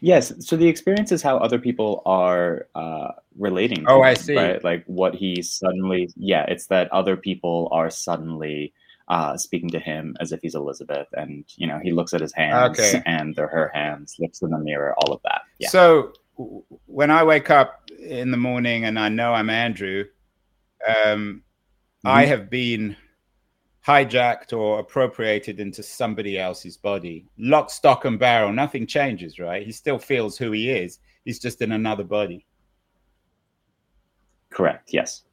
yes 0.01 0.34
so 0.46 0.58
the 0.58 0.68
experience 0.68 1.12
is 1.12 1.22
how 1.22 1.38
other 1.38 1.60
people 1.60 2.01
are 2.06 2.68
uh 2.75 3.12
relating 3.38 3.86
oh 3.88 4.00
him, 4.00 4.04
i 4.04 4.13
see 4.13 4.36
right 4.36 4.63
like 4.63 4.84
what 4.86 5.15
he 5.15 5.42
suddenly 5.42 6.10
yeah 6.18 6.46
it's 6.48 6.68
that 6.68 6.92
other 6.92 7.15
people 7.15 7.70
are 7.72 7.89
suddenly 7.89 8.74
uh, 9.08 9.38
speaking 9.38 9.70
to 9.70 9.80
him 9.80 10.15
as 10.20 10.32
if 10.32 10.42
he's 10.42 10.56
Elizabeth, 10.56 11.08
and 11.13 11.46
you 11.58 11.68
know 11.68 11.80
he 11.82 11.92
looks 11.92 12.13
at 12.13 12.22
his 12.22 12.34
hands, 12.34 12.80
okay. 12.80 13.04
and 13.06 13.36
they're 13.36 13.48
her 13.48 13.72
hands, 13.74 14.15
looks 14.20 14.42
in 14.42 14.50
the 14.50 14.58
mirror, 14.58 14.96
all 14.98 15.13
of 15.13 15.22
that. 15.24 15.42
Yeah. 15.60 15.70
So 15.70 16.13
when 16.38 17.12
I 17.12 17.24
wake 17.24 17.50
up 17.50 17.82
in 18.00 18.32
the 18.32 18.38
morning 18.38 18.86
and 18.86 19.00
I 19.00 19.10
know 19.10 19.34
I'm 19.34 19.50
Andrew, 19.50 20.06
um, 20.88 20.96
mm-hmm. 22.04 22.08
I 22.08 22.25
have 22.25 22.50
been 22.50 22.96
hijacked 23.86 24.51
or 24.51 24.80
appropriated 24.80 25.60
into 25.60 25.84
somebody 25.84 26.39
else's 26.39 26.77
body. 26.77 27.25
Lock, 27.38 27.70
stock, 27.70 28.06
and 28.06 28.18
barrel. 28.20 28.51
Nothing 28.51 28.88
changes, 28.88 29.39
right? 29.39 29.65
He 29.65 29.72
still 29.72 30.00
feels 30.00 30.38
who 30.38 30.51
he 30.51 30.72
is. 30.72 31.00
He's 31.24 31.39
just 31.39 31.62
in 31.62 31.72
another 31.72 32.04
body. 32.04 32.46
Correct. 34.50 34.89
Yes. 34.92 35.24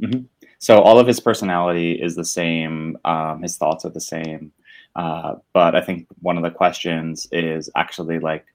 Mm-hmm. 0.00 0.22
So 0.58 0.80
all 0.80 0.98
of 0.98 1.06
his 1.06 1.20
personality 1.20 1.92
is 1.92 2.14
the 2.14 2.24
same. 2.24 2.98
Um, 3.04 3.42
his 3.42 3.56
thoughts 3.56 3.84
are 3.84 3.90
the 3.90 4.00
same. 4.00 4.52
Uh, 4.96 5.36
but 5.52 5.74
I 5.74 5.80
think 5.80 6.06
one 6.20 6.36
of 6.36 6.42
the 6.42 6.50
questions 6.50 7.26
is 7.32 7.70
actually 7.76 8.18
like, 8.18 8.46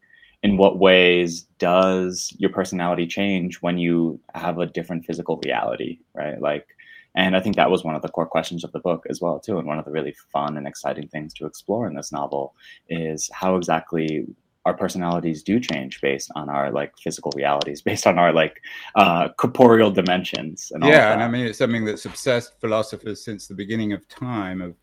in 0.43 0.57
what 0.57 0.79
ways 0.79 1.43
does 1.57 2.33
your 2.37 2.49
personality 2.49 3.05
change 3.05 3.57
when 3.57 3.77
you 3.77 4.19
have 4.35 4.59
a 4.59 4.65
different 4.65 5.05
physical 5.05 5.39
reality 5.43 5.99
right? 6.13 6.41
Like 6.41 6.67
and 7.15 7.35
i 7.35 7.39
think 7.39 7.55
that 7.55 7.71
was 7.71 7.83
one 7.83 7.95
of 7.95 8.03
the 8.03 8.09
core 8.09 8.27
questions 8.27 8.63
of 8.63 8.71
the 8.71 8.79
book 8.79 9.03
as 9.09 9.19
well 9.19 9.39
too 9.39 9.57
and 9.57 9.67
one 9.67 9.79
of 9.79 9.85
the 9.85 9.91
really 9.91 10.15
fun 10.31 10.57
and 10.57 10.67
exciting 10.67 11.07
things 11.07 11.33
to 11.33 11.45
explore 11.47 11.87
in 11.87 11.95
this 11.95 12.11
novel 12.11 12.53
is 12.87 13.29
how 13.33 13.55
exactly 13.55 14.27
our 14.65 14.75
personalities 14.75 15.41
do 15.41 15.59
change 15.59 15.99
based 16.01 16.29
on 16.35 16.49
our 16.49 16.71
like 16.71 16.95
physical 16.99 17.31
realities 17.35 17.81
based 17.89 18.05
on 18.05 18.19
our 18.19 18.31
like 18.31 18.61
uh 18.95 19.27
corporeal 19.37 19.89
dimensions 19.89 20.71
and 20.73 20.83
yeah 20.83 21.11
and 21.11 21.23
i 21.23 21.27
mean 21.27 21.47
it's 21.47 21.57
something 21.57 21.83
that's 21.83 22.05
obsessed 22.05 22.53
philosophers 22.61 23.23
since 23.23 23.47
the 23.47 23.55
beginning 23.55 23.91
of 23.91 24.07
time 24.07 24.61
of 24.61 24.75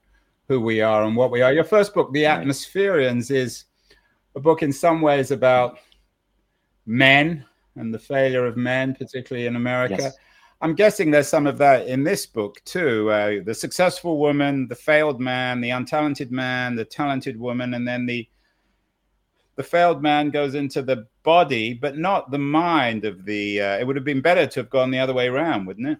who 0.48 0.60
we 0.60 0.80
are 0.80 1.04
and 1.04 1.16
what 1.16 1.30
we 1.30 1.42
are. 1.42 1.52
Your 1.52 1.64
first 1.64 1.94
book 1.94 2.12
the 2.12 2.24
atmospherians 2.26 3.30
is 3.30 3.64
a 4.36 4.40
book 4.40 4.62
in 4.62 4.72
some 4.72 5.00
ways 5.00 5.30
about 5.30 5.78
men 6.84 7.44
and 7.74 7.92
the 7.92 7.98
failure 7.98 8.46
of 8.46 8.56
men, 8.56 8.94
particularly 8.94 9.46
in 9.46 9.56
America. 9.56 9.96
Yes. 9.98 10.16
I'm 10.60 10.74
guessing 10.74 11.10
there's 11.10 11.28
some 11.28 11.46
of 11.46 11.58
that 11.58 11.86
in 11.86 12.04
this 12.04 12.24
book 12.24 12.62
too. 12.64 13.10
Uh, 13.10 13.42
the 13.44 13.54
successful 13.54 14.18
woman, 14.18 14.68
the 14.68 14.74
failed 14.74 15.20
man, 15.20 15.60
the 15.60 15.70
untalented 15.70 16.30
man, 16.30 16.76
the 16.76 16.84
talented 16.84 17.38
woman, 17.38 17.74
and 17.74 17.86
then 17.86 18.06
the 18.06 18.28
the 19.56 19.62
failed 19.62 20.02
man 20.02 20.28
goes 20.28 20.54
into 20.54 20.82
the 20.82 21.06
body, 21.22 21.72
but 21.72 21.96
not 21.96 22.30
the 22.30 22.38
mind 22.38 23.04
of 23.06 23.24
the. 23.24 23.60
Uh, 23.60 23.78
it 23.78 23.86
would 23.86 23.96
have 23.96 24.04
been 24.04 24.20
better 24.20 24.46
to 24.46 24.60
have 24.60 24.70
gone 24.70 24.90
the 24.90 24.98
other 24.98 25.14
way 25.14 25.28
around, 25.28 25.66
wouldn't 25.66 25.88
it? 25.88 25.98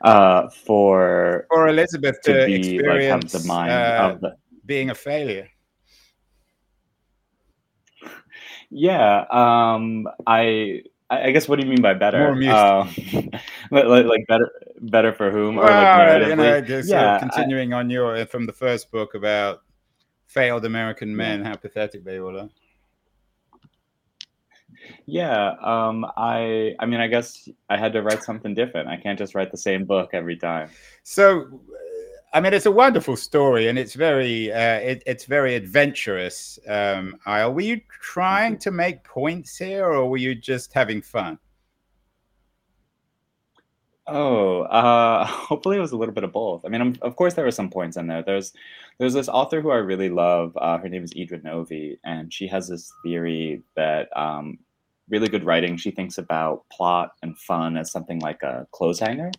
Uh, 0.00 0.48
for 0.48 1.46
for 1.48 1.68
Elizabeth 1.68 2.20
to, 2.22 2.40
to 2.40 2.46
be, 2.46 2.76
experience 2.76 3.34
like, 3.34 3.42
the 3.42 3.48
mind 3.48 3.70
uh, 3.70 4.10
of 4.14 4.20
the 4.20 4.36
being 4.64 4.90
a 4.90 4.94
failure? 4.94 5.48
Yeah, 8.70 9.24
um, 9.30 10.08
I 10.26 10.82
I 11.10 11.30
guess 11.30 11.48
what 11.48 11.60
do 11.60 11.66
you 11.66 11.70
mean 11.70 11.82
by 11.82 11.94
better? 11.94 12.18
More 12.18 12.32
amused. 12.32 12.52
Uh, 12.52 13.38
like, 13.70 14.06
like, 14.06 14.26
better 14.26 14.50
better 14.80 15.12
for 15.12 15.30
whom? 15.30 15.56
Well, 15.56 15.66
or 15.66 16.18
like 16.18 16.28
you 16.28 16.36
know, 16.36 16.80
yeah, 16.84 17.18
continuing 17.18 17.72
I, 17.72 17.78
on 17.78 17.90
your 17.90 18.26
from 18.26 18.46
the 18.46 18.52
first 18.52 18.90
book 18.90 19.14
about 19.14 19.62
failed 20.26 20.64
American 20.64 21.14
men, 21.14 21.40
yeah. 21.40 21.48
how 21.48 21.54
pathetic 21.56 22.04
they 22.04 22.18
all 22.18 22.38
are. 22.38 22.48
Yeah, 25.06 25.54
um, 25.62 26.04
I 26.16 26.74
I 26.78 26.86
mean, 26.86 27.00
I 27.00 27.06
guess 27.06 27.48
I 27.68 27.76
had 27.76 27.92
to 27.92 28.02
write 28.02 28.22
something 28.22 28.54
different. 28.54 28.88
I 28.88 28.96
can't 28.96 29.18
just 29.18 29.34
write 29.34 29.50
the 29.50 29.58
same 29.58 29.84
book 29.84 30.10
every 30.12 30.36
time. 30.36 30.70
So, 31.02 31.60
I 32.34 32.40
mean, 32.40 32.52
it's 32.52 32.66
a 32.66 32.72
wonderful 32.72 33.16
story, 33.16 33.68
and 33.68 33.78
it's 33.78 33.94
very 33.94 34.52
uh, 34.52 34.80
it, 34.80 35.04
it's 35.06 35.24
very 35.24 35.54
adventurous. 35.54 36.58
Um, 36.66 37.16
Isle, 37.26 37.54
were 37.54 37.60
you 37.60 37.80
trying 38.02 38.58
to 38.58 38.72
make 38.72 39.04
points 39.04 39.56
here, 39.56 39.86
or 39.86 40.10
were 40.10 40.16
you 40.16 40.34
just 40.34 40.72
having 40.72 41.00
fun? 41.00 41.38
Oh, 44.08 44.62
uh, 44.62 45.24
hopefully 45.26 45.76
it 45.76 45.80
was 45.80 45.92
a 45.92 45.96
little 45.96 46.12
bit 46.12 46.24
of 46.24 46.32
both. 46.32 46.64
I 46.64 46.68
mean, 46.70 46.80
I'm, 46.80 46.96
of 47.02 47.14
course 47.14 47.34
there 47.34 47.44
were 47.44 47.52
some 47.52 47.70
points 47.70 47.96
in 47.96 48.08
there. 48.08 48.24
There's 48.24 48.52
there's 48.98 49.14
this 49.14 49.28
author 49.28 49.60
who 49.60 49.70
I 49.70 49.76
really 49.76 50.08
love. 50.08 50.56
Uh, 50.56 50.78
her 50.78 50.88
name 50.88 51.04
is 51.04 51.14
Idra 51.14 51.40
Novey, 51.40 51.98
and 52.04 52.32
she 52.32 52.48
has 52.48 52.66
this 52.66 52.92
theory 53.04 53.62
that 53.76 54.08
um, 54.16 54.58
really 55.08 55.28
good 55.28 55.44
writing. 55.44 55.76
She 55.76 55.92
thinks 55.92 56.18
about 56.18 56.64
plot 56.68 57.12
and 57.22 57.38
fun 57.38 57.76
as 57.76 57.92
something 57.92 58.18
like 58.18 58.42
a 58.42 58.66
clothes 58.72 58.98
hanger. 58.98 59.30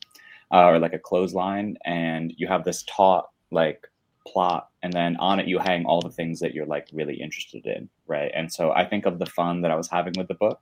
Uh, 0.52 0.66
or 0.66 0.80
like 0.80 0.94
a 0.94 1.00
clothesline, 1.00 1.78
and 1.86 2.34
you 2.38 2.48
have 2.48 2.64
this 2.64 2.84
taut 2.84 3.30
like 3.52 3.88
plot 4.28 4.70
and 4.82 4.92
then 4.92 5.16
on 5.18 5.40
it 5.40 5.48
you 5.48 5.60
hang 5.60 5.86
all 5.86 6.02
the 6.02 6.10
things 6.10 6.40
that 6.40 6.54
you're 6.54 6.66
like 6.66 6.88
really 6.92 7.16
interested 7.22 7.66
in 7.66 7.90
right? 8.08 8.32
And 8.36 8.52
so 8.52 8.72
i 8.72 8.86
think 8.86 9.06
of 9.06 9.20
the 9.20 9.26
fun 9.26 9.62
that 9.62 9.72
i 9.72 9.76
was 9.76 9.90
having 9.90 10.14
with 10.18 10.28
the 10.28 10.36
book 10.36 10.62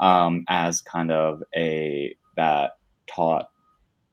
um, 0.00 0.44
as 0.48 0.80
kind 0.80 1.10
of 1.12 1.42
a 1.54 2.14
that 2.36 2.72
taut 3.06 3.48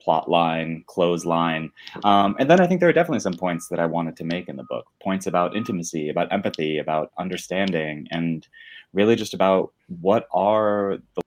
plot 0.02 0.30
line 0.30 0.84
clothesline 0.88 1.72
um, 2.04 2.36
and 2.40 2.50
then 2.50 2.60
i 2.62 2.68
think 2.68 2.80
there 2.80 2.90
are 2.90 2.94
definitely 2.94 3.20
some 3.20 3.34
points 3.34 3.68
that 3.68 3.80
i 3.80 3.86
wanted 3.86 4.16
to 4.16 4.24
make 4.24 4.48
in 4.48 4.56
the 4.56 4.64
book. 4.64 4.86
Points 5.04 5.28
about 5.28 5.56
intimacy 5.56 6.10
about 6.10 6.32
empathy 6.32 6.78
about 6.78 7.12
understanding 7.18 8.08
and 8.12 8.48
really 8.94 9.16
just 9.16 9.34
about 9.34 9.72
what 10.02 10.28
are 10.32 10.98
the 11.16 11.22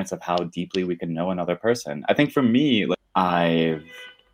limits 0.00 0.12
of 0.12 0.22
how 0.22 0.36
deeply 0.36 0.82
we 0.84 0.96
can 0.96 1.12
know 1.12 1.30
another 1.30 1.56
person. 1.56 2.04
I 2.08 2.14
think 2.14 2.32
for 2.32 2.42
me, 2.42 2.86
like, 2.86 2.98
I've 3.14 3.84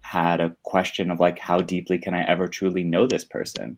had 0.03 0.41
a 0.41 0.55
question 0.63 1.11
of 1.11 1.19
like, 1.19 1.39
how 1.41 1.61
deeply 1.61 1.99
can 1.99 2.15
I 2.15 2.23
ever 2.25 2.47
truly 2.47 2.85
know 2.85 3.07
this 3.07 3.25
person? 3.25 3.77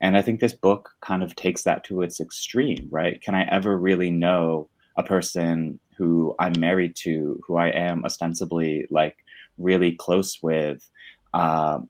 And 0.00 0.16
I 0.16 0.22
think 0.22 0.40
this 0.40 0.52
book 0.52 0.90
kind 1.00 1.22
of 1.22 1.36
takes 1.36 1.62
that 1.62 1.84
to 1.84 2.02
its 2.02 2.20
extreme, 2.20 2.88
right? 2.90 3.22
Can 3.22 3.36
I 3.36 3.44
ever 3.44 3.78
really 3.78 4.10
know 4.10 4.68
a 4.96 5.04
person 5.04 5.78
who 5.96 6.34
I'm 6.40 6.58
married 6.58 6.96
to, 7.04 7.40
who 7.46 7.56
I 7.56 7.68
am 7.68 8.04
ostensibly 8.04 8.86
like 8.90 9.16
really 9.58 9.92
close 9.92 10.38
with? 10.42 10.88
Um, 11.34 11.88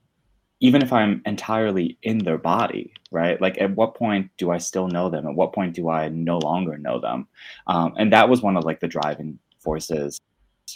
even 0.59 0.81
if 0.81 0.91
I'm 0.91 1.21
entirely 1.25 1.97
in 2.03 2.19
their 2.19 2.37
body, 2.37 2.93
right? 3.11 3.39
Like, 3.39 3.59
at 3.59 3.75
what 3.75 3.95
point 3.95 4.29
do 4.37 4.51
I 4.51 4.57
still 4.57 4.87
know 4.87 5.09
them? 5.09 5.27
At 5.27 5.35
what 5.35 5.53
point 5.53 5.73
do 5.73 5.89
I 5.89 6.09
no 6.09 6.37
longer 6.39 6.77
know 6.77 6.99
them? 6.99 7.27
Um, 7.67 7.93
and 7.97 8.11
that 8.11 8.29
was 8.29 8.41
one 8.41 8.57
of 8.57 8.65
like 8.65 8.79
the 8.79 8.87
driving 8.87 9.39
forces 9.59 10.19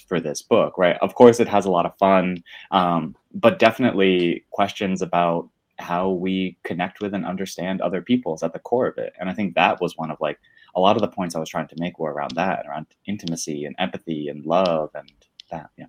for 0.07 0.19
this 0.19 0.41
book, 0.41 0.77
right? 0.77 0.97
Of 1.01 1.15
course, 1.15 1.39
it 1.39 1.47
has 1.47 1.65
a 1.65 1.71
lot 1.71 1.85
of 1.85 1.97
fun, 1.97 2.43
um, 2.71 3.15
but 3.33 3.59
definitely 3.59 4.45
questions 4.51 5.01
about 5.01 5.49
how 5.79 6.09
we 6.09 6.57
connect 6.63 7.01
with 7.01 7.13
and 7.13 7.25
understand 7.25 7.81
other 7.81 8.01
people 8.01 8.35
is 8.35 8.43
at 8.43 8.53
the 8.53 8.59
core 8.59 8.87
of 8.87 8.97
it. 8.97 9.13
And 9.19 9.29
I 9.29 9.33
think 9.33 9.55
that 9.55 9.81
was 9.81 9.97
one 9.97 10.11
of 10.11 10.17
like 10.21 10.39
a 10.75 10.79
lot 10.79 10.95
of 10.95 11.01
the 11.01 11.07
points 11.07 11.35
I 11.35 11.39
was 11.39 11.49
trying 11.49 11.67
to 11.67 11.75
make 11.77 11.99
were 11.99 12.13
around 12.13 12.35
that, 12.35 12.65
around 12.67 12.87
intimacy 13.05 13.65
and 13.65 13.75
empathy 13.79 14.29
and 14.29 14.45
love 14.45 14.91
and 14.95 15.11
that. 15.51 15.69
Yeah. 15.77 15.85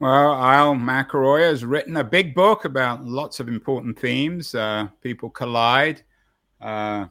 Well, 0.00 0.32
Isle 0.32 0.76
McElroy 0.76 1.42
has 1.42 1.62
written 1.62 1.98
a 1.98 2.04
big 2.04 2.34
book 2.34 2.64
about 2.64 3.04
lots 3.04 3.38
of 3.38 3.48
important 3.48 3.98
themes. 3.98 4.54
Uh, 4.54 4.88
people 5.02 5.28
collide, 5.28 6.02
uh, 6.62 7.04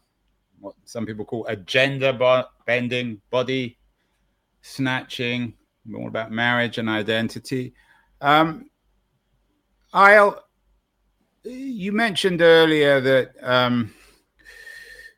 what 0.60 0.74
some 0.86 1.05
people 1.05 1.24
call 1.24 1.46
agenda 1.46 2.12
bo- 2.12 2.46
bending, 2.65 3.22
body 3.29 3.77
snatching, 4.63 5.53
all 5.96 6.08
about 6.08 6.31
marriage 6.31 6.79
and 6.79 6.89
identity. 6.89 7.75
Um, 8.22 8.72
Isle, 9.93 10.43
you 11.43 11.91
mentioned 11.91 12.41
earlier 12.41 13.00
that 13.01 13.36
um, 13.43 13.93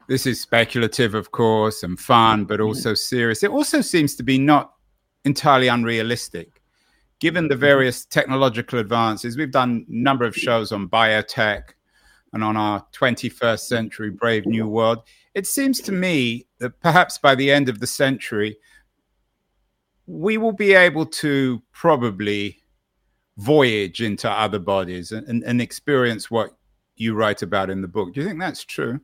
this 0.10 0.26
is 0.26 0.42
speculative, 0.42 1.14
of 1.14 1.32
course, 1.32 1.84
and 1.84 1.98
fun, 1.98 2.44
but 2.44 2.60
also 2.60 2.94
serious. 2.94 3.44
It 3.44 3.52
also 3.52 3.80
seems 3.80 4.16
to 4.16 4.24
be 4.24 4.38
not 4.38 4.74
entirely 5.24 5.70
unrealistic 5.70 6.61
given 7.22 7.48
the 7.48 7.56
various 7.56 8.04
technological 8.04 8.80
advances, 8.80 9.38
we've 9.38 9.52
done 9.52 9.86
a 9.88 9.94
number 9.94 10.26
of 10.26 10.36
shows 10.36 10.72
on 10.72 10.90
biotech 10.90 11.70
and 12.34 12.44
on 12.44 12.58
our 12.58 12.86
21st 12.94 13.60
century 13.60 14.10
brave 14.10 14.46
new 14.46 14.68
world. 14.68 15.04
It 15.36 15.46
seems 15.46 15.80
to 15.82 15.92
me 15.92 16.48
that 16.58 16.80
perhaps 16.82 17.20
by 17.20 17.36
the 17.36 17.52
end 17.52 17.70
of 17.70 17.80
the 17.80 17.88
century, 17.88 18.58
we 20.08 20.38
will 20.38 20.52
be 20.52 20.74
able 20.74 21.06
to 21.06 21.62
probably 21.72 22.58
voyage 23.38 24.02
into 24.02 24.30
other 24.30 24.60
bodies 24.60 25.12
and, 25.12 25.26
and, 25.28 25.44
and 25.44 25.62
experience 25.62 26.32
what 26.32 26.58
you 26.96 27.14
write 27.14 27.44
about 27.44 27.70
in 27.70 27.82
the 27.82 27.88
book. 27.88 28.14
Do 28.14 28.22
you 28.22 28.28
think 28.28 28.40
that's 28.40 28.66
true? 28.66 29.00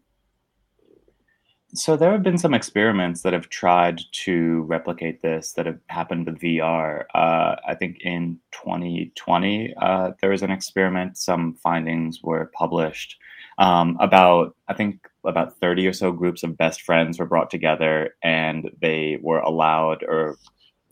So 1.74 1.98
there 1.98 2.14
have 2.14 2.24
been 2.24 2.38
some 2.38 2.54
experiments 2.54 3.24
that 3.24 3.34
have 3.34 3.50
tried 3.50 4.00
to 4.24 4.62
replicate 4.62 5.22
this 5.22 5.52
that 5.54 5.66
have 5.66 5.80
happened 5.88 6.26
with 6.26 6.40
VR. 6.40 7.04
Uh, 7.14 7.58
I 7.68 7.76
think 7.76 7.98
in 8.00 8.40
2020 8.54 9.74
uh, 9.82 10.12
there 10.22 10.30
was 10.30 10.44
an 10.44 10.52
experiment. 10.52 11.18
Some 11.18 11.56
findings 11.56 12.24
were 12.24 12.52
published 12.54 13.18
um, 13.58 13.98
about 14.00 14.56
I 14.70 14.76
think 14.76 15.10
about 15.26 15.58
30 15.60 15.88
or 15.88 15.94
so 15.94 16.14
groups 16.14 16.42
of 16.42 16.58
best 16.58 16.84
friends 16.84 17.20
were 17.20 17.26
brought 17.26 17.50
together 17.50 18.16
and 18.24 18.72
they 18.82 19.20
were 19.22 19.40
allowed 19.40 20.04
or 20.04 20.38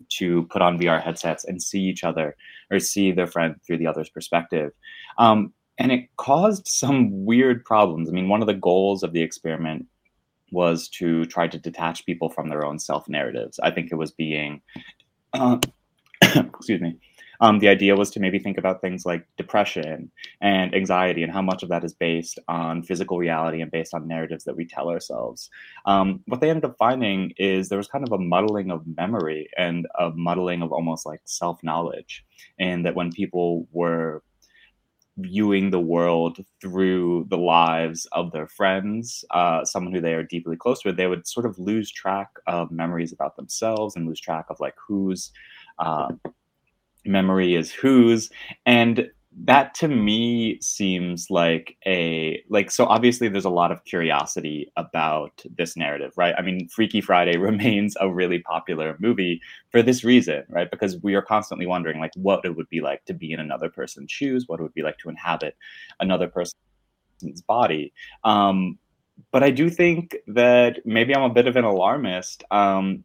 to 0.10 0.44
put 0.44 0.62
on 0.62 0.78
VR 0.78 1.02
headsets 1.02 1.46
and 1.46 1.64
see 1.64 1.82
each 1.82 2.04
other 2.04 2.36
or 2.70 2.80
see 2.80 3.14
their 3.14 3.28
friend 3.28 3.56
through 3.66 3.78
the 3.78 3.88
other's 3.88 4.10
perspective. 4.10 4.74
Um, 5.18 5.54
and 5.78 5.92
it 5.92 6.10
caused 6.18 6.68
some 6.68 7.26
weird 7.26 7.64
problems. 7.64 8.10
I 8.10 8.12
mean, 8.12 8.28
one 8.28 8.42
of 8.42 8.48
the 8.48 8.54
goals 8.54 9.04
of 9.04 9.14
the 9.14 9.22
experiment 9.22 9.88
was 10.56 10.90
to 10.90 11.26
try 11.26 11.48
to 11.48 11.60
detach 11.60 12.06
people 12.06 12.30
from 12.30 12.50
their 12.50 12.66
own 12.66 12.80
self 12.80 13.08
narratives. 13.08 13.60
I 13.60 13.72
think 13.72 13.92
it 13.92 13.96
was 13.96 14.12
being, 14.12 14.62
uh, 15.34 15.60
excuse 16.22 16.82
me, 16.82 16.96
um, 17.42 17.60
the 17.60 17.68
idea 17.68 17.96
was 17.96 18.10
to 18.12 18.20
maybe 18.20 18.40
think 18.40 18.58
about 18.58 18.82
things 18.82 19.06
like 19.06 19.28
depression 19.38 20.12
and 20.42 20.74
anxiety 20.74 21.24
and 21.24 21.32
how 21.32 21.42
much 21.42 21.64
of 21.64 21.70
that 21.70 21.84
is 21.84 21.94
based 21.94 22.40
on 22.48 22.84
physical 22.84 23.18
reality 23.18 23.62
and 23.62 23.72
based 23.72 23.94
on 23.94 24.08
narratives 24.08 24.46
that 24.46 24.56
we 24.56 24.66
tell 24.66 24.90
ourselves. 24.90 25.50
Um, 25.86 26.22
what 26.28 26.42
they 26.42 26.50
ended 26.50 26.66
up 26.66 26.78
finding 26.78 27.34
is 27.38 27.68
there 27.68 27.78
was 27.78 27.88
kind 27.88 28.08
of 28.08 28.14
a 28.14 28.24
muddling 28.24 28.72
of 28.72 28.86
memory 28.98 29.50
and 29.58 29.86
a 30.00 30.12
muddling 30.12 30.62
of 30.62 30.72
almost 30.72 31.06
like 31.06 31.22
self 31.26 31.62
knowledge. 31.64 32.24
And 32.60 32.86
that 32.86 32.96
when 32.96 33.12
people 33.12 33.68
were 33.72 34.24
viewing 35.18 35.70
the 35.70 35.80
world 35.80 36.44
through 36.62 37.26
the 37.30 37.38
lives 37.38 38.06
of 38.12 38.32
their 38.32 38.48
friends, 38.48 39.24
uh, 39.32 39.64
someone 39.64 39.94
who 39.94 40.02
they 40.02 40.14
are 40.14 40.24
deeply 40.24 40.58
close 40.58 40.84
with, 40.84 40.98
they 40.98 41.08
would 41.08 41.28
sort 41.28 41.46
of 41.46 41.58
lose 41.58 41.90
track 41.92 42.30
of 42.48 42.72
memories 42.72 43.14
about 43.14 43.36
themselves 43.36 43.96
and 43.96 44.08
lose 44.08 44.20
track 44.20 44.46
of 44.50 44.60
like 44.60 44.76
whose 44.88 45.32
uh, 45.80 46.12
memory 47.06 47.56
is 47.56 47.72
whose. 47.72 48.30
And 48.66 49.10
that 49.44 49.74
to 49.76 49.88
me 49.90 50.58
seems 50.62 51.30
like 51.30 51.76
a 51.86 52.42
like 52.50 52.72
so 52.72 52.86
obviously 52.86 53.28
there's 53.28 53.46
a 53.46 53.50
lot 53.50 53.72
of 53.72 53.84
curiosity 53.84 54.72
about 54.78 55.44
this 55.58 55.76
narrative 55.76 56.14
right? 56.16 56.34
I 56.38 56.42
mean 56.42 56.70
freaky 56.70 57.02
friday 57.02 57.38
remains 57.50 57.98
a 58.00 58.12
really 58.12 58.40
popular 58.40 58.96
movie 59.00 59.42
for 59.72 59.82
this 59.82 60.04
reason 60.04 60.44
right? 60.50 60.72
Because 60.72 61.02
we 61.04 61.16
are 61.16 61.22
constantly 61.22 61.66
wondering 61.66 62.00
like 62.00 62.12
what 62.16 62.46
it 62.46 62.56
would 62.56 62.70
be 62.70 62.80
like 62.82 63.04
to 63.06 63.14
be 63.14 63.34
in 63.34 63.40
another 63.40 63.70
person's 63.70 64.12
shoes 64.12 64.46
what 64.48 64.60
it 64.60 64.64
would 64.64 64.74
be 64.74 64.84
like 64.84 64.98
to 65.00 65.10
inhabit 65.10 65.56
another 66.00 66.28
person's 66.28 66.56
body. 67.48 67.94
Um 68.24 68.78
but 69.32 69.44
i 69.44 69.50
do 69.50 69.70
think 69.70 70.16
that 70.28 70.80
maybe 70.86 71.16
i'm 71.16 71.24
a 71.24 71.34
bit 71.34 71.48
of 71.48 71.56
an 71.56 71.64
alarmist 71.64 72.44
um 72.52 73.04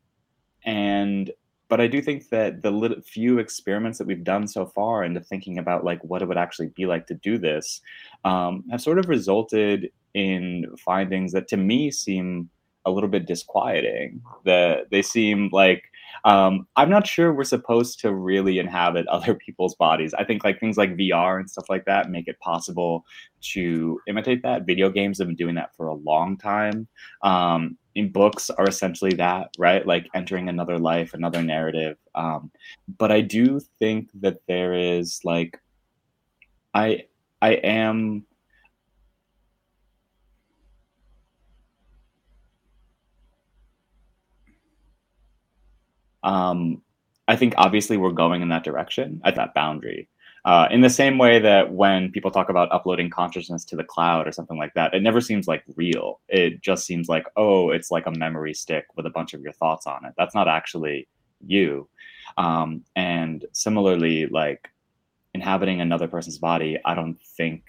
and 0.65 1.31
but 1.71 1.81
I 1.81 1.87
do 1.87 2.03
think 2.03 2.29
that 2.31 2.63
the 2.63 2.71
little, 2.73 3.01
few 3.01 3.39
experiments 3.39 3.97
that 3.99 4.07
we've 4.07 4.25
done 4.25 4.47
so 4.49 4.67
far 4.67 5.05
into 5.05 5.21
thinking 5.21 5.57
about 5.57 5.85
like 5.85 6.03
what 6.03 6.21
it 6.21 6.29
would 6.29 6.37
actually 6.37 6.69
be 6.69 6.85
like 6.85 7.07
to 7.07 7.15
do 7.15 7.39
this 7.39 7.81
um, 8.25 8.65
have 8.71 8.83
sort 8.83 8.99
of 8.99 9.09
resulted 9.09 9.91
in 10.13 10.67
findings 10.85 11.33
that 11.33 11.47
to 11.49 11.57
me 11.57 11.91
seem 11.93 12.51
a 12.85 12.91
little 12.91 13.09
bit 13.09 13.27
disquieting. 13.27 14.21
That 14.45 14.91
they 14.91 15.01
seem 15.01 15.49
like 15.53 15.85
um, 16.25 16.67
I'm 16.77 16.91
not 16.91 17.07
sure 17.07 17.33
we're 17.33 17.45
supposed 17.45 18.01
to 18.01 18.15
really 18.15 18.59
inhabit 18.59 19.07
other 19.09 19.35
people's 19.35 19.75
bodies. 19.75 20.15
I 20.15 20.25
think 20.25 20.45
like 20.45 20.61
things 20.61 20.77
like 20.77 20.97
VR 20.97 21.39
and 21.39 21.51
stuff 21.51 21.69
like 21.69 21.85
that 21.87 22.11
make 22.11 22.29
it 22.29 22.39
possible 22.41 23.05
to 23.53 24.01
imitate 24.07 24.43
that. 24.43 24.67
Video 24.67 24.91
games 24.91 25.19
have 25.19 25.29
been 25.29 25.37
doing 25.37 25.55
that 25.57 25.75
for 25.77 25.89
a 25.89 25.95
long 25.95 26.37
time. 26.37 26.89
Um, 27.23 27.77
in 27.95 28.13
books 28.13 28.51
are 28.51 28.69
essentially 28.69 29.15
that, 29.15 29.51
right? 29.59 29.85
Like 29.85 30.09
entering 30.15 30.49
another 30.49 30.79
life, 30.79 31.13
another 31.13 31.43
narrative. 31.43 31.97
Um, 32.15 32.51
but 32.99 33.11
I 33.11 33.21
do 33.21 33.61
think 33.79 34.11
that 34.21 34.39
there 34.47 34.75
is 34.75 35.21
like, 35.25 35.59
I 36.73 37.07
I 37.43 37.55
am 37.55 38.27
um, 46.23 46.83
I 47.29 47.37
think 47.37 47.55
obviously 47.57 47.97
we're 47.97 48.13
going 48.13 48.43
in 48.43 48.49
that 48.49 48.65
direction 48.65 49.21
at 49.25 49.37
that 49.37 49.55
boundary. 49.55 50.09
Uh, 50.45 50.67
in 50.71 50.81
the 50.81 50.91
same 50.91 51.19
way 51.19 51.39
that 51.39 51.73
when 51.73 52.11
people 52.11 52.31
talk 52.31 52.49
about 52.49 52.73
uploading 52.73 53.11
consciousness 53.11 53.65
to 53.67 53.77
the 53.77 53.85
cloud 53.85 54.27
or 54.27 54.33
something 54.33 54.57
like 54.57 54.73
that, 54.75 54.95
it 54.95 55.03
never 55.03 55.21
seems 55.21 55.47
like 55.47 55.63
real. 55.77 56.21
It 56.29 56.63
just 56.63 56.87
seems 56.87 57.09
like, 57.09 57.27
oh, 57.37 57.71
it's 57.71 57.91
like 57.91 58.07
a 58.07 58.19
memory 58.19 58.55
stick 58.55 58.87
with 58.97 59.05
a 59.05 59.11
bunch 59.11 59.35
of 59.35 59.43
your 59.43 59.53
thoughts 59.53 59.87
on 59.87 60.05
it. 60.07 60.15
That's 60.17 60.35
not 60.35 60.49
actually 60.49 61.09
you. 61.47 61.89
Um, 62.39 62.85
and 62.97 63.45
similarly, 63.53 64.27
like 64.27 64.69
inhabiting 65.35 65.81
another 65.81 66.09
person's 66.09 66.39
body, 66.39 66.79
I 66.85 66.95
don't 66.95 67.21
think 67.37 67.65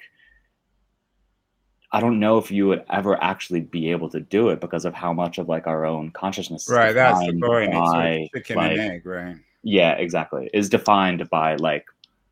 I 1.94 2.00
don't 2.00 2.20
know 2.20 2.38
if 2.38 2.52
you 2.52 2.68
would 2.68 2.86
ever 2.90 3.22
actually 3.22 3.62
be 3.62 3.92
able 3.92 4.10
to 4.10 4.20
do 4.20 4.50
it 4.50 4.62
because 4.62 4.86
of 4.86 4.94
how 4.94 5.12
much 5.12 5.38
of 5.38 5.50
like 5.50 5.68
our 5.68 5.86
own 5.86 6.12
consciousness. 6.12 6.68
Right. 6.70 6.94
That's 6.94 7.20
the 7.20 7.40
point. 7.40 7.74
By, 7.74 8.30
it's 8.34 8.48
chicken 8.48 8.56
like, 8.58 8.72
and 8.72 8.80
egg, 8.80 9.06
right? 9.06 9.36
Yeah, 9.64 9.94
exactly. 9.94 10.50
Is 10.54 10.70
defined 10.70 11.30
by 11.30 11.56
like 11.58 11.86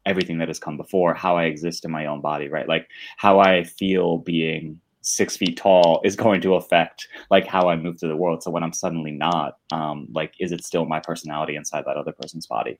everything 0.05 0.37
that 0.37 0.47
has 0.47 0.59
come 0.59 0.77
before, 0.77 1.13
how 1.13 1.35
I 1.37 1.43
exist 1.43 1.83
in 1.83 1.91
my 1.91 2.05
own 2.05 2.21
body, 2.21 2.47
right? 2.47 2.67
Like 2.67 2.87
how 3.17 3.39
I 3.39 3.63
feel 3.65 4.19
being 4.19 4.79
six 5.01 5.35
feet 5.35 5.57
tall 5.57 6.01
is 6.03 6.15
going 6.15 6.41
to 6.41 6.55
affect 6.55 7.07
like 7.29 7.45
how 7.45 7.69
I 7.69 7.75
move 7.75 7.99
through 7.99 8.09
the 8.09 8.15
world. 8.15 8.43
So 8.43 8.51
when 8.51 8.63
I'm 8.63 8.73
suddenly 8.73 9.11
not, 9.11 9.57
um, 9.71 10.07
like, 10.13 10.33
is 10.39 10.51
it 10.51 10.63
still 10.63 10.85
my 10.85 10.99
personality 10.99 11.55
inside 11.55 11.83
that 11.85 11.97
other 11.97 12.13
person's 12.13 12.47
body? 12.47 12.79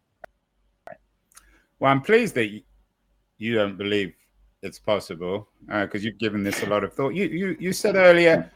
Right. 0.87 0.97
Well, 1.79 1.91
I'm 1.91 2.01
pleased 2.01 2.35
that 2.35 2.49
you 3.37 3.55
don't 3.55 3.77
believe 3.77 4.13
it's 4.61 4.79
possible 4.79 5.47
because 5.65 6.01
uh, 6.01 6.05
you've 6.05 6.17
given 6.17 6.43
this 6.43 6.63
a 6.63 6.65
lot 6.65 6.83
of 6.83 6.93
thought. 6.93 7.13
You 7.13 7.25
you 7.25 7.57
you 7.59 7.73
said 7.73 7.95
earlier 7.95 8.51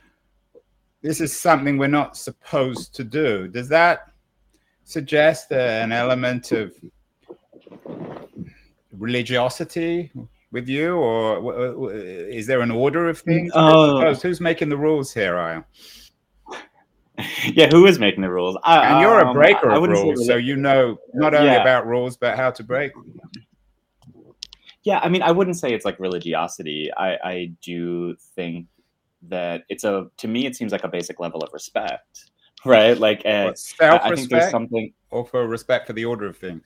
this 1.01 1.19
is 1.19 1.37
something 1.37 1.77
we're 1.77 1.87
not 1.87 2.17
supposed 2.17 2.95
to 2.95 3.03
do. 3.03 3.47
Does 3.49 3.67
that 3.69 4.11
suggest 4.85 5.51
uh, 5.51 5.55
an 5.55 5.91
element 5.91 6.51
of 6.51 6.73
religiosity 8.97 10.11
with 10.51 10.69
you, 10.69 10.95
or 10.95 11.91
is 11.93 12.47
there 12.47 12.61
an 12.61 12.71
order 12.71 13.09
of 13.09 13.19
things? 13.19 13.51
Oh. 13.53 14.13
Who's 14.15 14.39
making 14.39 14.69
the 14.69 14.77
rules 14.77 15.13
here, 15.13 15.37
I 15.37 15.63
yeah, 17.45 17.69
who 17.69 17.85
is 17.85 17.99
making 17.99 18.21
the 18.21 18.29
rules? 18.29 18.57
I, 18.63 18.85
and 18.87 19.01
you're 19.01 19.19
a 19.19 19.27
um, 19.27 19.35
breaker 19.35 19.71
um, 19.71 19.83
of 19.83 19.89
rules, 19.89 20.25
so 20.25 20.35
you 20.35 20.55
know 20.55 20.97
not 21.13 21.35
only 21.35 21.51
yeah. 21.51 21.61
about 21.61 21.85
rules 21.85 22.17
but 22.17 22.35
how 22.35 22.49
to 22.49 22.63
break 22.63 22.93
them. 22.93 23.22
Yeah, 24.83 24.99
I 24.99 25.09
mean, 25.09 25.21
I 25.21 25.31
wouldn't 25.31 25.57
say 25.57 25.73
it's 25.73 25.85
like 25.85 25.99
religiosity. 25.99 26.91
I, 26.95 27.17
I 27.23 27.51
do 27.61 28.15
think 28.35 28.67
that 29.29 29.63
it's 29.69 29.83
a 29.83 30.07
to 30.17 30.27
me 30.27 30.45
it 30.45 30.55
seems 30.55 30.71
like 30.71 30.83
a 30.83 30.89
basic 30.89 31.19
level 31.19 31.41
of 31.41 31.49
respect, 31.53 32.31
right? 32.65 32.97
Like 32.97 33.25
uh, 33.25 33.53
self-respect, 33.53 34.05
I 34.05 34.15
think 34.15 34.29
there's 34.29 34.51
something 34.51 34.93
or 35.09 35.25
for 35.25 35.47
respect 35.47 35.87
for 35.87 35.93
the 35.93 36.05
order 36.05 36.27
of 36.27 36.37
things. 36.37 36.61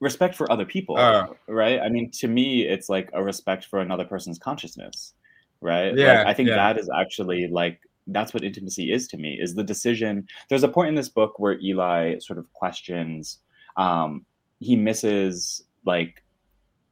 Respect 0.00 0.34
for 0.34 0.50
other 0.50 0.64
people, 0.64 0.98
oh. 0.98 1.36
right? 1.46 1.78
I 1.78 1.90
mean, 1.90 2.10
to 2.12 2.28
me, 2.28 2.62
it's 2.62 2.88
like 2.88 3.10
a 3.12 3.22
respect 3.22 3.66
for 3.66 3.80
another 3.80 4.04
person's 4.04 4.38
consciousness, 4.38 5.12
right? 5.60 5.94
Yeah, 5.94 6.18
like, 6.18 6.26
I 6.28 6.34
think 6.34 6.48
yeah. 6.48 6.56
that 6.56 6.78
is 6.78 6.88
actually 6.94 7.48
like 7.48 7.80
that's 8.06 8.34
what 8.34 8.42
intimacy 8.42 8.92
is 8.92 9.06
to 9.06 9.16
me 9.16 9.38
is 9.40 9.54
the 9.54 9.62
decision 9.62 10.26
there's 10.48 10.64
a 10.64 10.68
point 10.68 10.88
in 10.88 10.94
this 10.94 11.08
book 11.08 11.38
where 11.38 11.60
eli 11.60 12.18
sort 12.18 12.38
of 12.38 12.52
questions 12.54 13.38
um 13.76 14.24
he 14.58 14.74
misses 14.74 15.62
like 15.84 16.24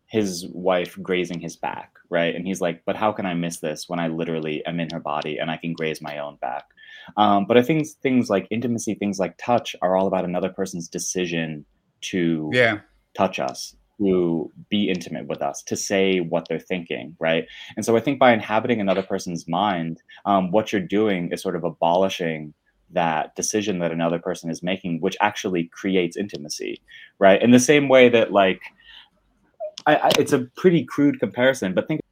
his 0.09 0.47
wife 0.53 0.99
grazing 1.03 1.39
his 1.39 1.57
back, 1.57 1.93
right? 2.11 2.35
And 2.35 2.47
he's 2.47 2.61
like, 2.61 2.83
but 2.87 2.97
how 2.97 3.13
can 3.13 3.27
I 3.27 3.35
miss 3.35 3.59
this 3.59 3.89
when 3.89 4.01
I 4.01 4.09
literally 4.09 4.65
am 4.65 4.81
in 4.81 4.89
her 4.91 5.01
body 5.01 5.39
and 5.39 5.51
I 5.51 5.59
can 5.59 5.75
graze 5.75 6.01
my 6.01 6.19
own 6.19 6.37
back? 6.37 6.65
Um, 7.17 7.47
but 7.47 7.57
I 7.57 7.63
think 7.63 7.87
things 8.03 8.31
like 8.31 8.49
intimacy, 8.51 8.95
things 8.95 9.19
like 9.19 9.37
touch 9.39 9.77
are 9.83 9.97
all 9.97 10.07
about 10.07 10.25
another 10.25 10.49
person's 10.49 10.89
decision 10.89 11.65
to 12.01 12.51
yeah. 12.53 12.79
touch 13.15 13.39
us, 13.39 13.77
to 14.01 14.51
be 14.71 14.89
intimate 14.89 15.27
with 15.27 15.43
us, 15.43 15.63
to 15.65 15.77
say 15.77 16.21
what 16.21 16.47
they're 16.49 16.59
thinking, 16.59 17.15
right? 17.21 17.47
And 17.77 17.85
so 17.85 17.97
I 17.97 18.01
think 18.01 18.19
by 18.19 18.33
inhabiting 18.33 18.81
another 18.81 19.03
person's 19.03 19.47
mind, 19.47 20.03
um, 20.25 20.51
what 20.51 20.73
you're 20.73 20.81
doing 20.81 21.31
is 21.33 21.43
sort 21.43 21.57
of 21.57 21.65
abolishing 21.65 22.55
that 22.91 23.35
decision 23.37 23.81
that 23.81 23.93
another 23.93 24.19
person 24.19 24.51
is 24.51 24.63
making, 24.63 25.01
which 25.01 25.17
actually 25.21 25.65
creates 25.65 26.17
intimacy, 26.17 26.81
right? 27.19 27.43
In 27.43 27.51
the 27.51 27.59
same 27.59 27.89
way 27.89 28.09
that, 28.09 28.33
like, 28.33 28.63
I, 29.89 29.95
I, 29.95 30.11
it's 30.19 30.35
a 30.35 30.41
pretty 30.55 30.85
crude 30.85 31.19
comparison, 31.19 31.73
but 31.73 31.89
think 31.89 32.03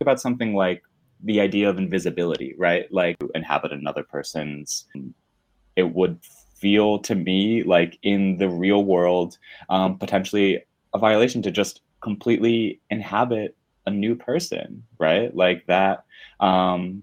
about 0.00 0.22
something 0.22 0.54
like 0.54 0.82
the 1.22 1.38
idea 1.42 1.68
of 1.68 1.76
invisibility, 1.76 2.54
right? 2.56 2.90
Like 2.90 3.16
inhabit 3.34 3.72
another 3.72 4.02
person's. 4.02 4.86
It 5.76 5.94
would 5.94 6.18
feel 6.56 6.98
to 7.00 7.14
me 7.14 7.62
like 7.62 7.98
in 8.02 8.38
the 8.38 8.48
real 8.48 8.84
world, 8.84 9.36
um, 9.68 9.98
potentially 9.98 10.64
a 10.94 10.98
violation 10.98 11.42
to 11.42 11.50
just 11.50 11.82
completely 12.00 12.80
inhabit 12.88 13.54
a 13.88 13.90
new 13.90 14.14
person, 14.14 14.84
right? 14.98 15.34
Like 15.34 15.66
that 15.66 16.04
um, 16.40 17.02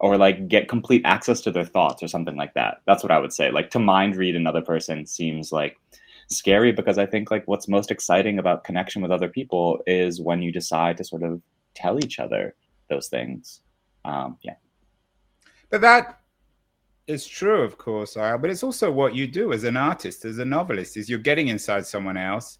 or 0.00 0.16
like 0.16 0.48
get 0.48 0.68
complete 0.68 1.02
access 1.04 1.40
to 1.42 1.50
their 1.50 1.64
thoughts 1.64 2.02
or 2.02 2.08
something 2.08 2.36
like 2.36 2.54
that. 2.54 2.78
That's 2.86 3.02
what 3.02 3.12
I 3.12 3.18
would 3.18 3.32
say. 3.32 3.50
Like 3.50 3.70
to 3.70 3.78
mind 3.78 4.16
read 4.16 4.36
another 4.36 4.62
person 4.62 5.06
seems 5.06 5.52
like 5.52 5.76
scary 6.28 6.72
because 6.72 6.98
I 6.98 7.06
think 7.06 7.30
like 7.30 7.46
what's 7.46 7.68
most 7.68 7.90
exciting 7.90 8.38
about 8.38 8.64
connection 8.64 9.02
with 9.02 9.10
other 9.10 9.28
people 9.28 9.80
is 9.86 10.20
when 10.20 10.42
you 10.42 10.52
decide 10.52 10.96
to 10.98 11.04
sort 11.04 11.22
of 11.22 11.40
tell 11.74 12.02
each 12.04 12.18
other 12.18 12.54
those 12.90 13.08
things. 13.08 13.60
Um, 14.04 14.38
yeah. 14.42 14.56
But 15.70 15.80
that 15.80 16.20
is 17.06 17.26
true, 17.26 17.62
of 17.62 17.78
course, 17.78 18.14
but 18.14 18.50
it's 18.50 18.62
also 18.62 18.90
what 18.90 19.14
you 19.14 19.26
do 19.26 19.52
as 19.52 19.64
an 19.64 19.76
artist, 19.76 20.24
as 20.24 20.38
a 20.38 20.44
novelist, 20.44 20.96
is 20.96 21.08
you're 21.08 21.18
getting 21.18 21.48
inside 21.48 21.86
someone 21.86 22.16
else, 22.16 22.58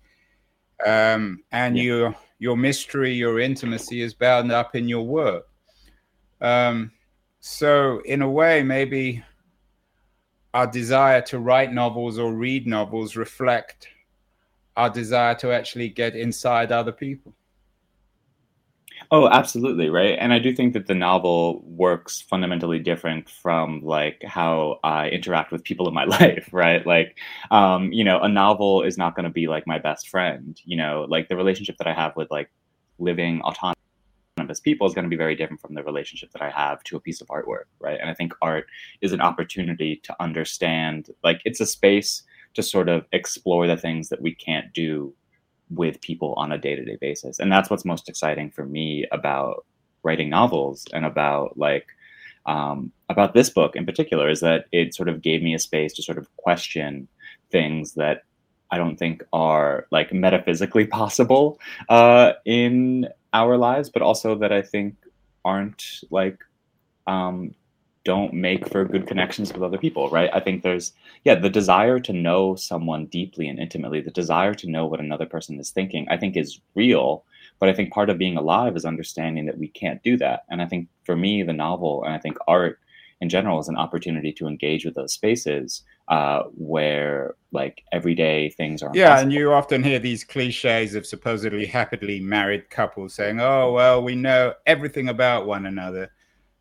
um, 0.85 1.43
and 1.53 1.77
yeah. 1.77 1.83
your 1.83 2.17
your 2.39 2.57
mystery, 2.57 3.13
your 3.13 3.41
intimacy 3.41 4.03
is 4.03 4.15
bound 4.15 4.53
up 4.53 4.75
in 4.75 4.89
your 4.89 5.07
work. 5.07 5.47
Um, 6.41 6.93
so, 7.41 8.01
in 8.05 8.23
a 8.23 8.31
way, 8.31 8.63
maybe 8.63 9.25
our 10.53 10.67
desire 10.67 11.21
to 11.23 11.39
write 11.39 11.73
novels 11.73 12.19
or 12.19 12.33
read 12.33 12.67
novels 12.67 13.17
reflect 13.17 13.89
our 14.77 14.91
desire 14.91 15.35
to 15.35 15.53
actually 15.53 15.89
get 15.89 16.15
inside 16.15 16.73
other 16.73 16.93
people. 16.93 17.35
Oh, 19.11 19.29
absolutely, 19.29 19.89
right. 19.89 20.17
And 20.19 20.33
I 20.33 20.39
do 20.39 20.55
think 20.55 20.73
that 20.73 20.87
the 20.87 20.95
novel 20.95 21.63
works 21.65 22.21
fundamentally 22.21 22.79
different 22.81 23.29
from 23.31 23.81
like 23.83 24.23
how 24.25 24.81
I 24.83 25.09
interact 25.11 25.53
with 25.53 25.63
people 25.65 25.87
in 25.89 25.95
my 25.95 26.05
life, 26.21 26.49
right? 26.53 26.85
Like, 26.87 27.17
um, 27.51 27.93
you 27.93 28.03
know, 28.05 28.21
a 28.21 28.29
novel 28.29 28.83
is 28.83 28.99
not 28.99 29.15
going 29.15 29.25
to 29.25 29.31
be 29.31 29.47
like 29.47 29.67
my 29.67 29.79
best 29.79 30.09
friend. 30.09 30.61
You 30.65 30.77
know, 30.77 31.07
like 31.09 31.29
the 31.29 31.37
relationship 31.37 31.77
that 31.79 31.87
I 31.87 31.95
have 31.95 32.17
with 32.17 32.31
like 32.31 32.51
living 32.99 33.41
autonomous 33.43 33.77
people 34.63 34.87
is 34.87 34.95
going 34.95 35.05
to 35.05 35.09
be 35.09 35.17
very 35.17 35.37
different 35.37 35.61
from 35.61 35.75
the 35.75 35.85
relationship 35.85 36.31
that 36.33 36.43
I 36.43 36.51
have 36.51 36.83
to 36.85 36.97
a 36.97 37.01
piece 37.01 37.21
of 37.21 37.29
artwork, 37.29 37.65
right? 37.81 37.99
And 38.01 38.11
I 38.11 38.15
think 38.15 38.33
art 38.43 38.67
is 39.03 39.13
an 39.13 39.21
opportunity 39.21 39.97
to 40.05 40.17
understand, 40.21 41.11
like, 41.23 41.41
it's 41.45 41.61
a 41.61 41.67
space 41.67 42.23
to 42.55 42.63
sort 42.63 42.89
of 42.89 43.05
explore 43.13 43.67
the 43.67 43.77
things 43.77 44.09
that 44.09 44.21
we 44.21 44.35
can't 44.35 44.73
do 44.73 45.15
with 45.71 46.01
people 46.01 46.35
on 46.37 46.53
a 46.53 46.59
day 46.59 46.75
to 46.75 46.85
day 46.85 46.97
basis. 47.01 47.39
And 47.39 47.51
that's 47.51 47.71
what's 47.71 47.85
most 47.85 48.09
exciting 48.09 48.51
for 48.51 48.65
me 48.65 49.07
about 49.13 49.65
writing 50.03 50.31
novels 50.31 50.85
and 50.93 51.05
about, 51.05 51.59
like, 51.59 51.87
um, 52.47 52.93
about 53.09 53.35
this 53.35 53.51
book 53.51 53.75
in 53.75 53.85
particular 53.85 54.31
is 54.31 54.41
that 54.41 54.67
it 54.71 54.95
sort 54.95 55.09
of 55.09 55.21
gave 55.21 55.43
me 55.43 55.55
a 55.55 55.59
space 55.59 55.93
to 55.95 56.03
sort 56.03 56.19
of 56.19 56.35
question 56.37 57.09
things 57.51 57.95
that 57.95 58.23
I 58.71 58.79
don't 58.79 58.97
think 58.97 59.25
are 59.33 59.87
like 59.91 60.13
metaphysically 60.13 60.87
possible 61.01 61.59
uh, 61.89 62.33
in 62.45 63.09
our 63.33 63.57
lives, 63.57 63.91
but 63.91 64.03
also 64.03 64.35
that 64.37 64.53
I 64.53 64.63
think 64.63 64.95
aren't 65.45 66.01
like 66.11 66.39
um, 67.07 67.55
don't 68.07 68.33
make 68.33 68.69
for 68.69 68.85
good 68.85 69.09
connections 69.09 69.53
with 69.53 69.65
other 69.65 69.79
people, 69.79 70.09
right? 70.11 70.31
I 70.33 70.39
think 70.39 70.63
there's 70.63 70.93
yeah 71.25 71.35
the 71.35 71.51
desire 71.51 71.99
to 71.99 72.13
know 72.13 72.55
someone 72.55 73.07
deeply 73.07 73.49
and 73.49 73.59
intimately, 73.59 74.01
the 74.01 74.13
desire 74.23 74.55
to 74.55 74.71
know 74.71 74.87
what 74.87 75.01
another 75.01 75.27
person 75.27 75.59
is 75.59 75.71
thinking, 75.71 76.07
I 76.09 76.17
think 76.17 76.37
is 76.37 76.61
real. 76.77 77.25
But 77.59 77.69
I 77.69 77.73
think 77.73 77.93
part 77.93 78.09
of 78.09 78.17
being 78.17 78.37
alive 78.37 78.77
is 78.77 78.85
understanding 78.85 79.47
that 79.47 79.59
we 79.59 79.67
can't 79.67 80.03
do 80.05 80.17
that. 80.19 80.45
And 80.49 80.63
I 80.63 80.67
think 80.67 80.89
for 81.05 81.17
me, 81.17 81.43
the 81.43 81.53
novel 81.53 82.05
and 82.05 82.15
I 82.15 82.19
think 82.19 82.37
art 82.47 82.79
in 83.21 83.29
general 83.29 83.59
is 83.59 83.69
an 83.69 83.77
opportunity 83.77 84.33
to 84.35 84.47
engage 84.47 84.85
with 84.85 84.95
those 84.95 85.15
spaces 85.15 85.83
uh, 86.09 86.43
where 86.55 87.35
like 87.51 87.83
everyday 87.91 88.51
things 88.51 88.85
are. 88.85 88.93
Yeah, 88.95 89.19
and 89.19 89.33
you 89.33 89.53
often 89.53 89.83
hear 89.83 89.99
these 89.99 90.23
cliches 90.23 90.95
of 90.95 91.07
supposedly 91.07 91.67
happily 91.67 92.21
married 92.21 92.71
couples 92.71 93.15
saying, 93.15 93.41
"Oh, 93.41 93.73
well, 93.73 94.01
we 94.01 94.15
know 94.15 94.55
everything 94.65 95.09
about 95.09 95.47
one 95.47 95.67
another." 95.67 96.13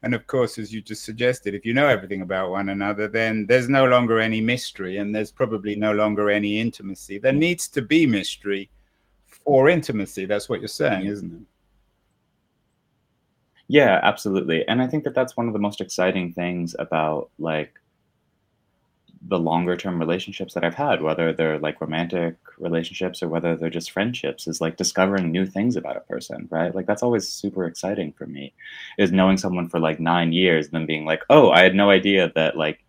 And 0.06 0.14
of 0.14 0.28
course, 0.28 0.60
as 0.60 0.72
you 0.72 0.82
just 0.84 1.04
suggested, 1.04 1.56
if 1.56 1.66
you 1.66 1.74
know 1.74 1.88
everything 1.88 2.22
about 2.22 2.52
one 2.52 2.70
another, 2.70 3.08
then 3.08 3.48
there's 3.48 3.68
no 3.68 3.86
longer 3.86 4.20
any 4.20 4.40
mystery 4.40 4.98
and 4.98 5.16
there's 5.16 5.32
probably 5.32 5.76
no 5.76 5.94
longer 5.94 6.30
any 6.30 6.62
intimacy. 6.62 7.18
There 7.18 7.34
needs 7.34 7.68
to 7.70 7.82
be 7.82 8.06
mystery 8.06 8.70
for 9.26 9.68
intimacy. 9.68 10.26
That's 10.26 10.48
what 10.48 10.62
you're 10.62 10.68
saying, 10.68 11.08
isn't 11.08 11.34
it? 11.34 11.48
Yeah, 13.68 14.00
absolutely. 14.04 14.68
And 14.68 14.80
I 14.80 14.86
think 14.86 15.06
that 15.06 15.16
that's 15.16 15.36
one 15.36 15.48
of 15.48 15.54
the 15.54 15.60
most 15.60 15.82
exciting 15.82 16.34
things 16.34 16.76
about 16.78 17.32
like 17.40 17.74
the 19.28 19.40
longer 19.40 19.76
term 19.76 20.00
relationships 20.00 20.54
that 20.54 20.64
I've 20.64 20.76
had, 20.76 21.02
whether 21.02 21.34
they're 21.34 21.60
like 21.60 21.82
romantic 21.82 22.36
relationships 22.58 23.24
or 23.24 23.28
whether 23.28 23.56
they're 23.56 23.70
just 23.70 23.92
friendships, 23.92 24.48
is 24.48 24.62
like 24.62 24.78
discovering 24.78 25.32
new 25.32 25.46
things 25.46 25.76
about 25.76 25.98
a 25.98 26.02
person, 26.02 26.48
right? 26.52 26.74
Like 26.76 26.86
that's 26.86 27.04
always 27.04 27.28
super 27.28 27.66
exciting 27.66 28.14
for 28.14 28.28
me, 28.28 28.54
is 28.98 29.12
knowing 29.12 29.38
someone 29.38 29.68
for 29.68 29.80
like 29.80 30.00
nine 30.00 30.32
years 30.32 30.66
and 30.66 30.74
then 30.74 30.86
being 30.86 31.06
like, 31.06 31.24
oh, 31.30 31.50
I 31.50 31.64
had 31.64 31.76
no 31.76 31.90
idea 31.90 32.32
that 32.36 32.58
like 32.58 32.86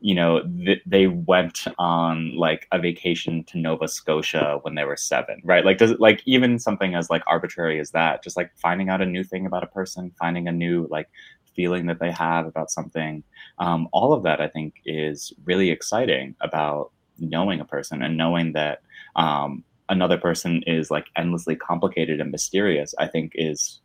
you 0.00 0.14
know, 0.14 0.42
th- 0.42 0.82
they 0.84 1.06
went 1.06 1.64
on 1.78 2.36
like 2.36 2.68
a 2.70 2.78
vacation 2.78 3.42
to 3.44 3.58
Nova 3.58 3.88
Scotia 3.88 4.58
when 4.62 4.74
they 4.74 4.84
were 4.84 4.96
seven, 4.96 5.40
right? 5.42 5.64
Like, 5.64 5.78
does 5.78 5.90
it 5.90 6.00
like 6.00 6.22
even 6.26 6.58
something 6.58 6.94
as 6.94 7.08
like 7.08 7.22
arbitrary 7.26 7.80
as 7.80 7.90
that, 7.92 8.22
just 8.22 8.36
like 8.36 8.50
finding 8.56 8.90
out 8.90 9.00
a 9.00 9.06
new 9.06 9.24
thing 9.24 9.46
about 9.46 9.64
a 9.64 9.68
person, 9.68 10.12
finding 10.18 10.48
a 10.48 10.52
new 10.52 10.86
like 10.90 11.08
feeling 11.56 11.86
that 11.86 11.98
they 11.98 12.12
have 12.12 12.46
about 12.46 12.70
something, 12.70 13.24
um, 13.58 13.88
all 13.92 14.12
of 14.12 14.22
that 14.24 14.40
I 14.40 14.48
think 14.48 14.74
is 14.84 15.32
really 15.44 15.70
exciting 15.70 16.36
about 16.40 16.92
knowing 17.18 17.60
a 17.60 17.64
person 17.64 18.02
and 18.02 18.16
knowing 18.16 18.52
that 18.52 18.82
um, 19.16 19.64
another 19.88 20.18
person 20.18 20.62
is 20.66 20.90
like 20.90 21.06
endlessly 21.16 21.56
complicated 21.56 22.20
and 22.20 22.30
mysterious. 22.30 22.94
I 22.98 23.06
think 23.08 23.32
is 23.34 23.80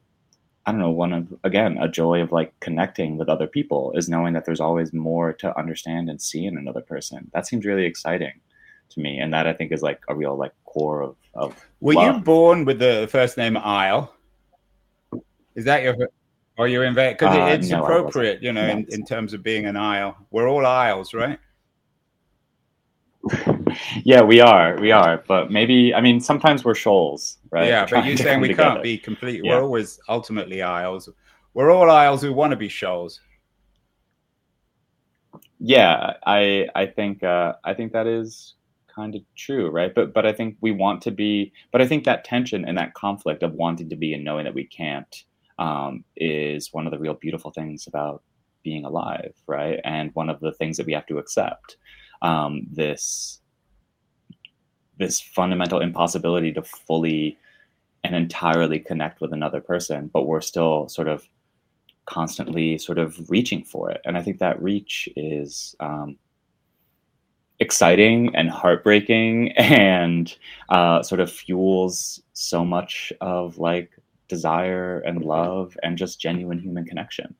I 0.66 0.72
don't 0.72 0.80
know, 0.80 0.92
one 0.92 1.14
of 1.14 1.34
again, 1.44 1.78
a 1.80 1.88
joy 1.88 2.22
of 2.22 2.32
like 2.32 2.58
connecting 2.60 3.18
with 3.18 3.30
other 3.30 3.48
people 3.48 3.94
is 3.96 4.08
knowing 4.08 4.34
that 4.34 4.46
there's 4.46 4.60
always 4.60 4.94
more 4.94 5.34
to 5.34 5.58
understand 5.58 6.10
and 6.10 6.22
see 6.22 6.46
in 6.46 6.58
another 6.58 6.82
person. 6.82 7.32
That 7.34 7.48
seems 7.48 7.66
really 7.66 7.86
exciting 7.86 8.34
to 8.90 9.00
me. 9.00 9.20
And 9.20 9.34
that 9.34 9.48
I 9.48 9.54
think 9.54 9.72
is 9.72 9.82
like 9.82 10.02
a 10.08 10.16
real 10.16 10.36
like 10.36 10.54
core 10.66 11.02
of, 11.02 11.16
of 11.34 11.66
Were 11.80 11.96
love. 11.96 12.16
you 12.16 12.22
born 12.22 12.66
with 12.66 12.78
the 12.78 13.08
first 13.10 13.38
name 13.38 13.58
Isle? 13.58 14.14
Is 15.56 15.66
that 15.66 15.82
your 15.84 15.96
or 16.62 16.67
you 16.67 16.84
invent 16.84 17.17
because 17.17 17.36
Uh, 17.36 17.45
it's 17.56 17.69
no, 17.69 17.82
appropriate, 17.82 18.43
you 18.43 18.54
know, 18.54 18.62
in, 18.67 18.80
No. 18.82 18.86
in 18.95 19.04
terms 19.06 19.34
of 19.34 19.41
being 19.41 19.65
an 19.65 19.76
Isle. 19.76 20.15
We're 20.30 20.47
all 20.47 20.65
Isles, 20.65 21.13
right? 21.13 21.39
yeah, 24.04 24.21
we 24.21 24.41
are, 24.41 24.80
we 24.80 24.91
are. 24.91 25.24
But 25.28 25.52
maybe 25.52 25.93
I 25.93 26.02
mean 26.02 26.19
sometimes 26.19 26.63
we're 26.63 26.76
shoals, 26.76 27.38
right? 27.52 27.67
Yeah, 27.67 27.88
but 27.89 28.06
you're 28.06 28.17
saying 28.17 28.41
we 28.41 28.50
together. 28.50 28.69
can't 28.69 28.84
be 28.84 28.97
complete. 28.97 29.41
Yeah. 29.43 29.56
We're 29.58 29.63
always 29.63 30.00
ultimately 30.08 30.62
Isles. 30.62 31.10
We're 31.54 31.71
all 31.71 31.89
Isles 31.89 32.21
who 32.21 32.32
want 32.34 32.52
to 32.52 32.58
be 32.58 32.69
shoals. 32.69 33.19
yeah 35.63 36.13
i 36.26 36.67
i 36.76 36.86
think 36.88 37.21
uh 37.24 37.54
i 37.63 37.71
think 37.78 37.91
that 37.93 38.08
is 38.08 38.56
kind 38.95 39.13
of 39.15 39.21
true 39.36 39.69
right 39.69 39.93
but 39.93 40.12
but 40.15 40.26
i 40.26 40.34
think 40.34 40.58
we 40.65 40.71
want 40.71 41.00
to 41.04 41.12
be 41.12 41.52
but 41.71 41.80
i 41.84 41.88
think 41.89 42.04
that 42.04 42.24
tension 42.26 42.65
and 42.67 42.76
that 42.80 42.91
conflict 42.95 43.43
of 43.43 43.52
wanting 43.54 43.88
to 43.88 43.95
be 43.95 44.10
and 44.15 44.24
knowing 44.24 44.43
that 44.43 44.56
we 44.56 44.65
can't 44.65 45.13
um 45.60 46.04
is 46.16 46.74
one 46.74 46.86
of 46.86 46.92
the 46.92 47.00
real 47.00 47.14
beautiful 47.14 47.52
things 47.52 47.88
about 47.88 48.24
being 48.64 48.86
alive 48.86 49.34
right 49.48 49.80
and 49.84 50.12
one 50.14 50.30
of 50.30 50.40
the 50.40 50.52
things 50.54 50.78
that 50.78 50.86
we 50.86 50.94
have 50.94 51.06
to 51.06 51.18
accept 51.18 51.78
um 52.22 52.68
this 52.72 53.42
this 54.98 55.20
fundamental 55.20 55.80
impossibility 55.80 56.54
to 56.54 56.62
fully 56.62 57.38
and 58.04 58.16
entirely 58.16 58.80
connect 58.80 59.22
with 59.22 59.34
another 59.34 59.62
person 59.62 60.10
but 60.14 60.28
we're 60.28 60.42
still 60.42 60.88
sort 60.90 61.08
of 61.08 61.28
constantly 62.06 62.78
sort 62.78 62.98
of 62.98 63.30
reaching 63.30 63.64
for 63.64 63.90
it. 63.92 64.02
And 64.06 64.18
I 64.18 64.22
think 64.22 64.40
that 64.40 64.62
reach 64.62 65.08
is 65.16 65.76
um, 65.80 66.18
exciting 67.60 68.36
and 68.36 68.50
heartbreaking 68.50 69.52
and 69.58 70.36
uh, 70.70 71.04
sort 71.04 71.22
of 71.22 71.32
fuels 71.32 72.22
so 72.34 72.66
much 72.66 73.14
of 73.22 73.58
like 73.58 73.92
desire 74.36 75.00
and 75.02 75.24
love 75.26 75.78
and 75.84 75.98
just 75.98 76.20
genuine 76.22 76.58
human 76.58 76.86
connection. 76.86 77.36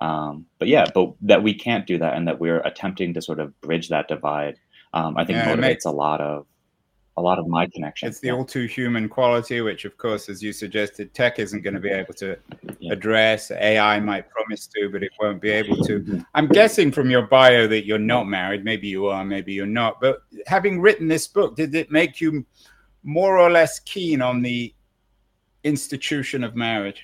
Um, 0.00 0.46
but 0.58 0.68
yeah, 0.68 0.86
but 0.94 1.14
that 1.22 1.42
we 1.42 1.52
can't 1.52 1.84
do 1.86 1.98
that 1.98 2.14
and 2.14 2.26
that 2.28 2.38
we're 2.38 2.60
attempting 2.60 3.12
to 3.14 3.20
sort 3.20 3.40
of 3.40 3.48
bridge 3.60 3.88
that 3.88 4.06
divide, 4.08 4.56
um, 4.94 5.16
I 5.16 5.24
think 5.24 5.36
Yeah, 5.38 5.52
motivates 5.52 5.60
makes- 5.60 5.84
a 5.84 5.90
lot 5.90 6.20
of 6.20 6.46
a 7.18 7.20
lot 7.20 7.38
of 7.38 7.46
my 7.46 7.66
connection. 7.74 8.08
It's 8.08 8.20
the 8.20 8.30
all 8.30 8.42
too 8.42 8.64
human 8.64 9.06
quality, 9.06 9.60
which, 9.60 9.84
of 9.84 9.98
course, 9.98 10.30
as 10.30 10.42
you 10.42 10.50
suggested, 10.50 11.12
tech 11.12 11.38
isn't 11.38 11.60
going 11.60 11.74
to 11.74 11.80
be 11.88 11.90
able 11.90 12.14
to 12.14 12.38
Yeah. 12.78 12.94
address. 12.94 13.50
AI 13.50 14.00
might 14.00 14.30
promise 14.30 14.66
to, 14.68 14.88
but 14.88 15.02
it 15.02 15.12
won't 15.20 15.38
be 15.42 15.50
able 15.50 15.76
to. 15.88 16.24
I'm 16.34 16.48
guessing 16.48 16.90
from 16.90 17.10
your 17.10 17.26
bio 17.26 17.66
that 17.66 17.84
you're 17.84 17.98
not 18.14 18.28
married. 18.28 18.64
Maybe 18.64 18.88
you 18.88 19.08
are, 19.08 19.26
maybe 19.26 19.52
you're 19.52 19.66
not. 19.82 20.00
But 20.00 20.22
having 20.46 20.80
written 20.80 21.06
this 21.06 21.26
book, 21.28 21.54
did 21.54 21.74
it 21.74 21.90
make 21.90 22.18
you 22.18 22.46
more 23.04 23.38
or 23.38 23.50
less 23.50 23.78
keen 23.80 24.22
on 24.22 24.40
the 24.40 24.72
institution 25.64 26.44
of 26.44 26.54
marriage? 26.54 27.02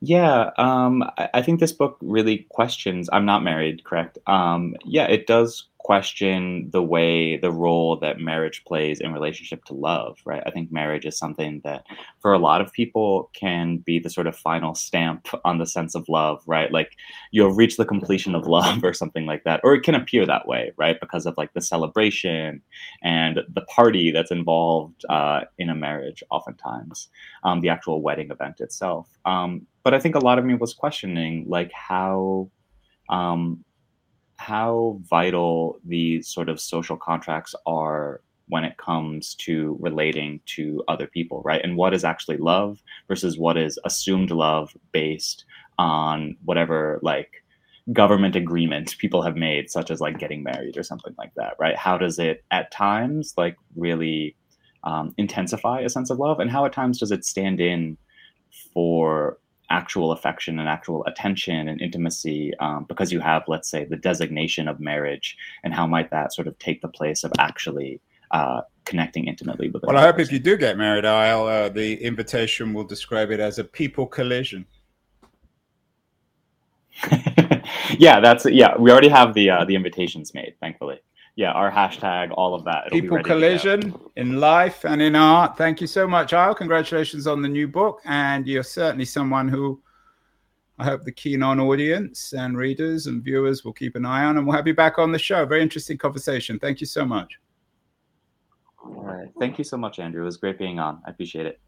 Yeah, 0.00 0.50
um, 0.58 1.02
I, 1.34 1.42
think 1.42 1.58
this 1.58 1.72
book 1.72 1.98
really 2.00 2.46
questions. 2.50 3.10
I'm 3.12 3.26
not 3.26 3.42
married, 3.42 3.82
correct? 3.82 4.18
Um, 4.28 4.76
yeah, 4.84 5.06
it 5.06 5.26
does 5.26 5.67
question 5.78 6.68
the 6.72 6.82
way, 6.82 7.36
the 7.36 7.52
role 7.52 7.96
that 7.96 8.20
marriage 8.20 8.64
plays 8.64 9.00
in 9.00 9.12
relationship 9.12 9.64
to 9.64 9.74
love, 9.74 10.18
right? 10.24 10.42
I 10.44 10.50
think 10.50 10.72
marriage 10.72 11.06
is 11.06 11.16
something 11.16 11.60
that, 11.64 11.86
for 12.20 12.32
a 12.32 12.38
lot 12.38 12.60
of 12.60 12.72
people, 12.72 13.30
can 13.32 13.78
be 13.78 13.98
the 13.98 14.10
sort 14.10 14.26
of 14.26 14.36
final 14.36 14.74
stamp 14.74 15.28
on 15.44 15.58
the 15.58 15.66
sense 15.66 15.94
of 15.94 16.08
love, 16.08 16.42
right? 16.46 16.72
Like 16.72 16.96
you'll 17.30 17.54
reach 17.54 17.76
the 17.76 17.84
completion 17.84 18.34
of 18.34 18.46
love 18.46 18.84
or 18.88 18.92
something 18.92 19.24
like 19.24 19.44
that, 19.44 19.60
or 19.64 19.74
it 19.74 19.82
can 19.82 19.94
appear 19.94 20.26
that 20.26 20.46
way, 20.46 20.72
right? 20.76 21.00
Because 21.00 21.26
of 21.26 21.36
like 21.38 21.54
the 21.54 21.62
celebration 21.62 22.60
and 23.02 23.40
the 23.48 23.62
party 23.62 24.10
that's 24.10 24.30
involved 24.30 25.04
uh, 25.08 25.42
in 25.58 25.70
a 25.70 25.74
marriage, 25.74 26.22
oftentimes 26.30 27.08
um, 27.44 27.60
the 27.60 27.68
actual 27.68 28.02
wedding 28.02 28.30
event 28.30 28.60
itself. 28.60 29.08
Um, 29.24 29.66
but 29.84 29.94
I 29.94 30.00
think 30.00 30.16
a 30.16 30.24
lot 30.24 30.38
of 30.38 30.44
me 30.44 30.54
was 30.54 30.74
questioning 30.74 31.46
like 31.48 31.72
how 31.72 32.50
um, 33.08 33.64
how 34.38 35.00
vital 35.10 35.78
these 35.84 36.28
sort 36.28 36.48
of 36.48 36.60
social 36.60 36.96
contracts 36.96 37.54
are 37.66 38.22
when 38.48 38.64
it 38.64 38.78
comes 38.78 39.34
to 39.34 39.76
relating 39.80 40.40
to 40.46 40.82
other 40.88 41.06
people, 41.06 41.42
right? 41.44 41.60
And 41.62 41.76
what 41.76 41.92
is 41.92 42.04
actually 42.04 42.38
love 42.38 42.82
versus 43.08 43.36
what 43.36 43.58
is 43.58 43.78
assumed 43.84 44.30
love 44.30 44.74
based 44.92 45.44
on 45.78 46.36
whatever 46.44 46.98
like 47.02 47.44
government 47.92 48.36
agreement 48.36 48.96
people 48.98 49.22
have 49.22 49.36
made, 49.36 49.70
such 49.70 49.90
as 49.90 50.00
like 50.00 50.18
getting 50.18 50.42
married 50.42 50.76
or 50.76 50.82
something 50.82 51.14
like 51.18 51.32
that, 51.34 51.54
right? 51.58 51.76
How 51.76 51.98
does 51.98 52.18
it 52.18 52.44
at 52.50 52.70
times 52.70 53.34
like 53.36 53.56
really 53.76 54.36
um, 54.84 55.14
intensify 55.18 55.80
a 55.80 55.88
sense 55.88 56.10
of 56.10 56.18
love, 56.18 56.40
and 56.40 56.50
how 56.50 56.64
at 56.64 56.72
times 56.72 56.98
does 56.98 57.10
it 57.10 57.24
stand 57.24 57.60
in 57.60 57.98
for 58.72 59.38
actual 59.70 60.12
affection 60.12 60.58
and 60.58 60.68
actual 60.68 61.04
attention 61.06 61.68
and 61.68 61.80
intimacy 61.80 62.52
um, 62.58 62.84
because 62.88 63.12
you 63.12 63.20
have, 63.20 63.42
let's 63.48 63.68
say, 63.68 63.84
the 63.84 63.96
designation 63.96 64.68
of 64.68 64.80
marriage, 64.80 65.36
and 65.64 65.74
how 65.74 65.86
might 65.86 66.10
that 66.10 66.32
sort 66.34 66.48
of 66.48 66.58
take 66.58 66.80
the 66.82 66.88
place 66.88 67.24
of 67.24 67.32
actually 67.38 68.00
uh, 68.30 68.62
connecting 68.84 69.26
intimately 69.26 69.68
with? 69.68 69.82
The 69.82 69.88
Well, 69.88 69.96
I 69.96 70.02
hope 70.02 70.18
if 70.18 70.32
you 70.32 70.38
do 70.38 70.56
get 70.56 70.76
married, 70.76 71.04
Isle, 71.04 71.46
uh, 71.46 71.68
the 71.68 72.02
invitation 72.02 72.72
will 72.72 72.84
describe 72.84 73.30
it 73.30 73.40
as 73.40 73.58
a 73.58 73.64
people 73.64 74.06
collision. 74.06 74.66
yeah, 77.98 78.20
that's 78.20 78.44
yeah. 78.46 78.76
We 78.76 78.90
already 78.90 79.08
have 79.08 79.34
the 79.34 79.50
uh, 79.50 79.64
the 79.64 79.76
invitations 79.76 80.34
made, 80.34 80.54
thankfully. 80.60 81.00
Yeah, 81.38 81.52
our 81.52 81.70
hashtag, 81.70 82.32
all 82.36 82.52
of 82.52 82.64
that. 82.64 82.88
it'll 82.88 82.96
be 82.96 83.02
People 83.02 83.22
collision 83.22 83.94
in 84.16 84.40
life 84.40 84.84
and 84.84 85.00
in 85.00 85.14
art. 85.14 85.56
Thank 85.56 85.80
you 85.80 85.86
so 85.86 86.04
much, 86.04 86.32
Isle. 86.32 86.52
Congratulations 86.52 87.28
on 87.28 87.42
the 87.42 87.48
new 87.48 87.68
book. 87.68 88.00
And 88.06 88.44
you're 88.44 88.64
certainly 88.64 89.04
someone 89.04 89.46
who 89.46 89.80
I 90.80 90.84
hope 90.84 91.04
the 91.04 91.12
keen 91.12 91.44
on 91.44 91.60
audience 91.60 92.32
and 92.32 92.58
readers 92.58 93.06
and 93.06 93.22
viewers 93.22 93.64
will 93.64 93.72
keep 93.72 93.94
an 93.94 94.04
eye 94.04 94.24
on. 94.24 94.36
And 94.36 94.48
we'll 94.48 94.56
have 94.56 94.66
you 94.66 94.74
back 94.74 94.98
on 94.98 95.12
the 95.12 95.18
show. 95.20 95.46
Very 95.46 95.62
interesting 95.62 95.96
conversation. 95.96 96.58
Thank 96.58 96.80
you 96.80 96.88
so 96.88 97.04
much. 97.04 97.38
All 98.82 99.04
right. 99.04 99.28
Thank 99.38 99.58
you 99.58 99.64
so 99.64 99.76
much, 99.76 100.00
Andrew. 100.00 100.22
It 100.22 100.24
was 100.24 100.38
great 100.38 100.58
being 100.58 100.80
on. 100.80 101.00
I 101.06 101.10
appreciate 101.10 101.46
it. 101.46 101.60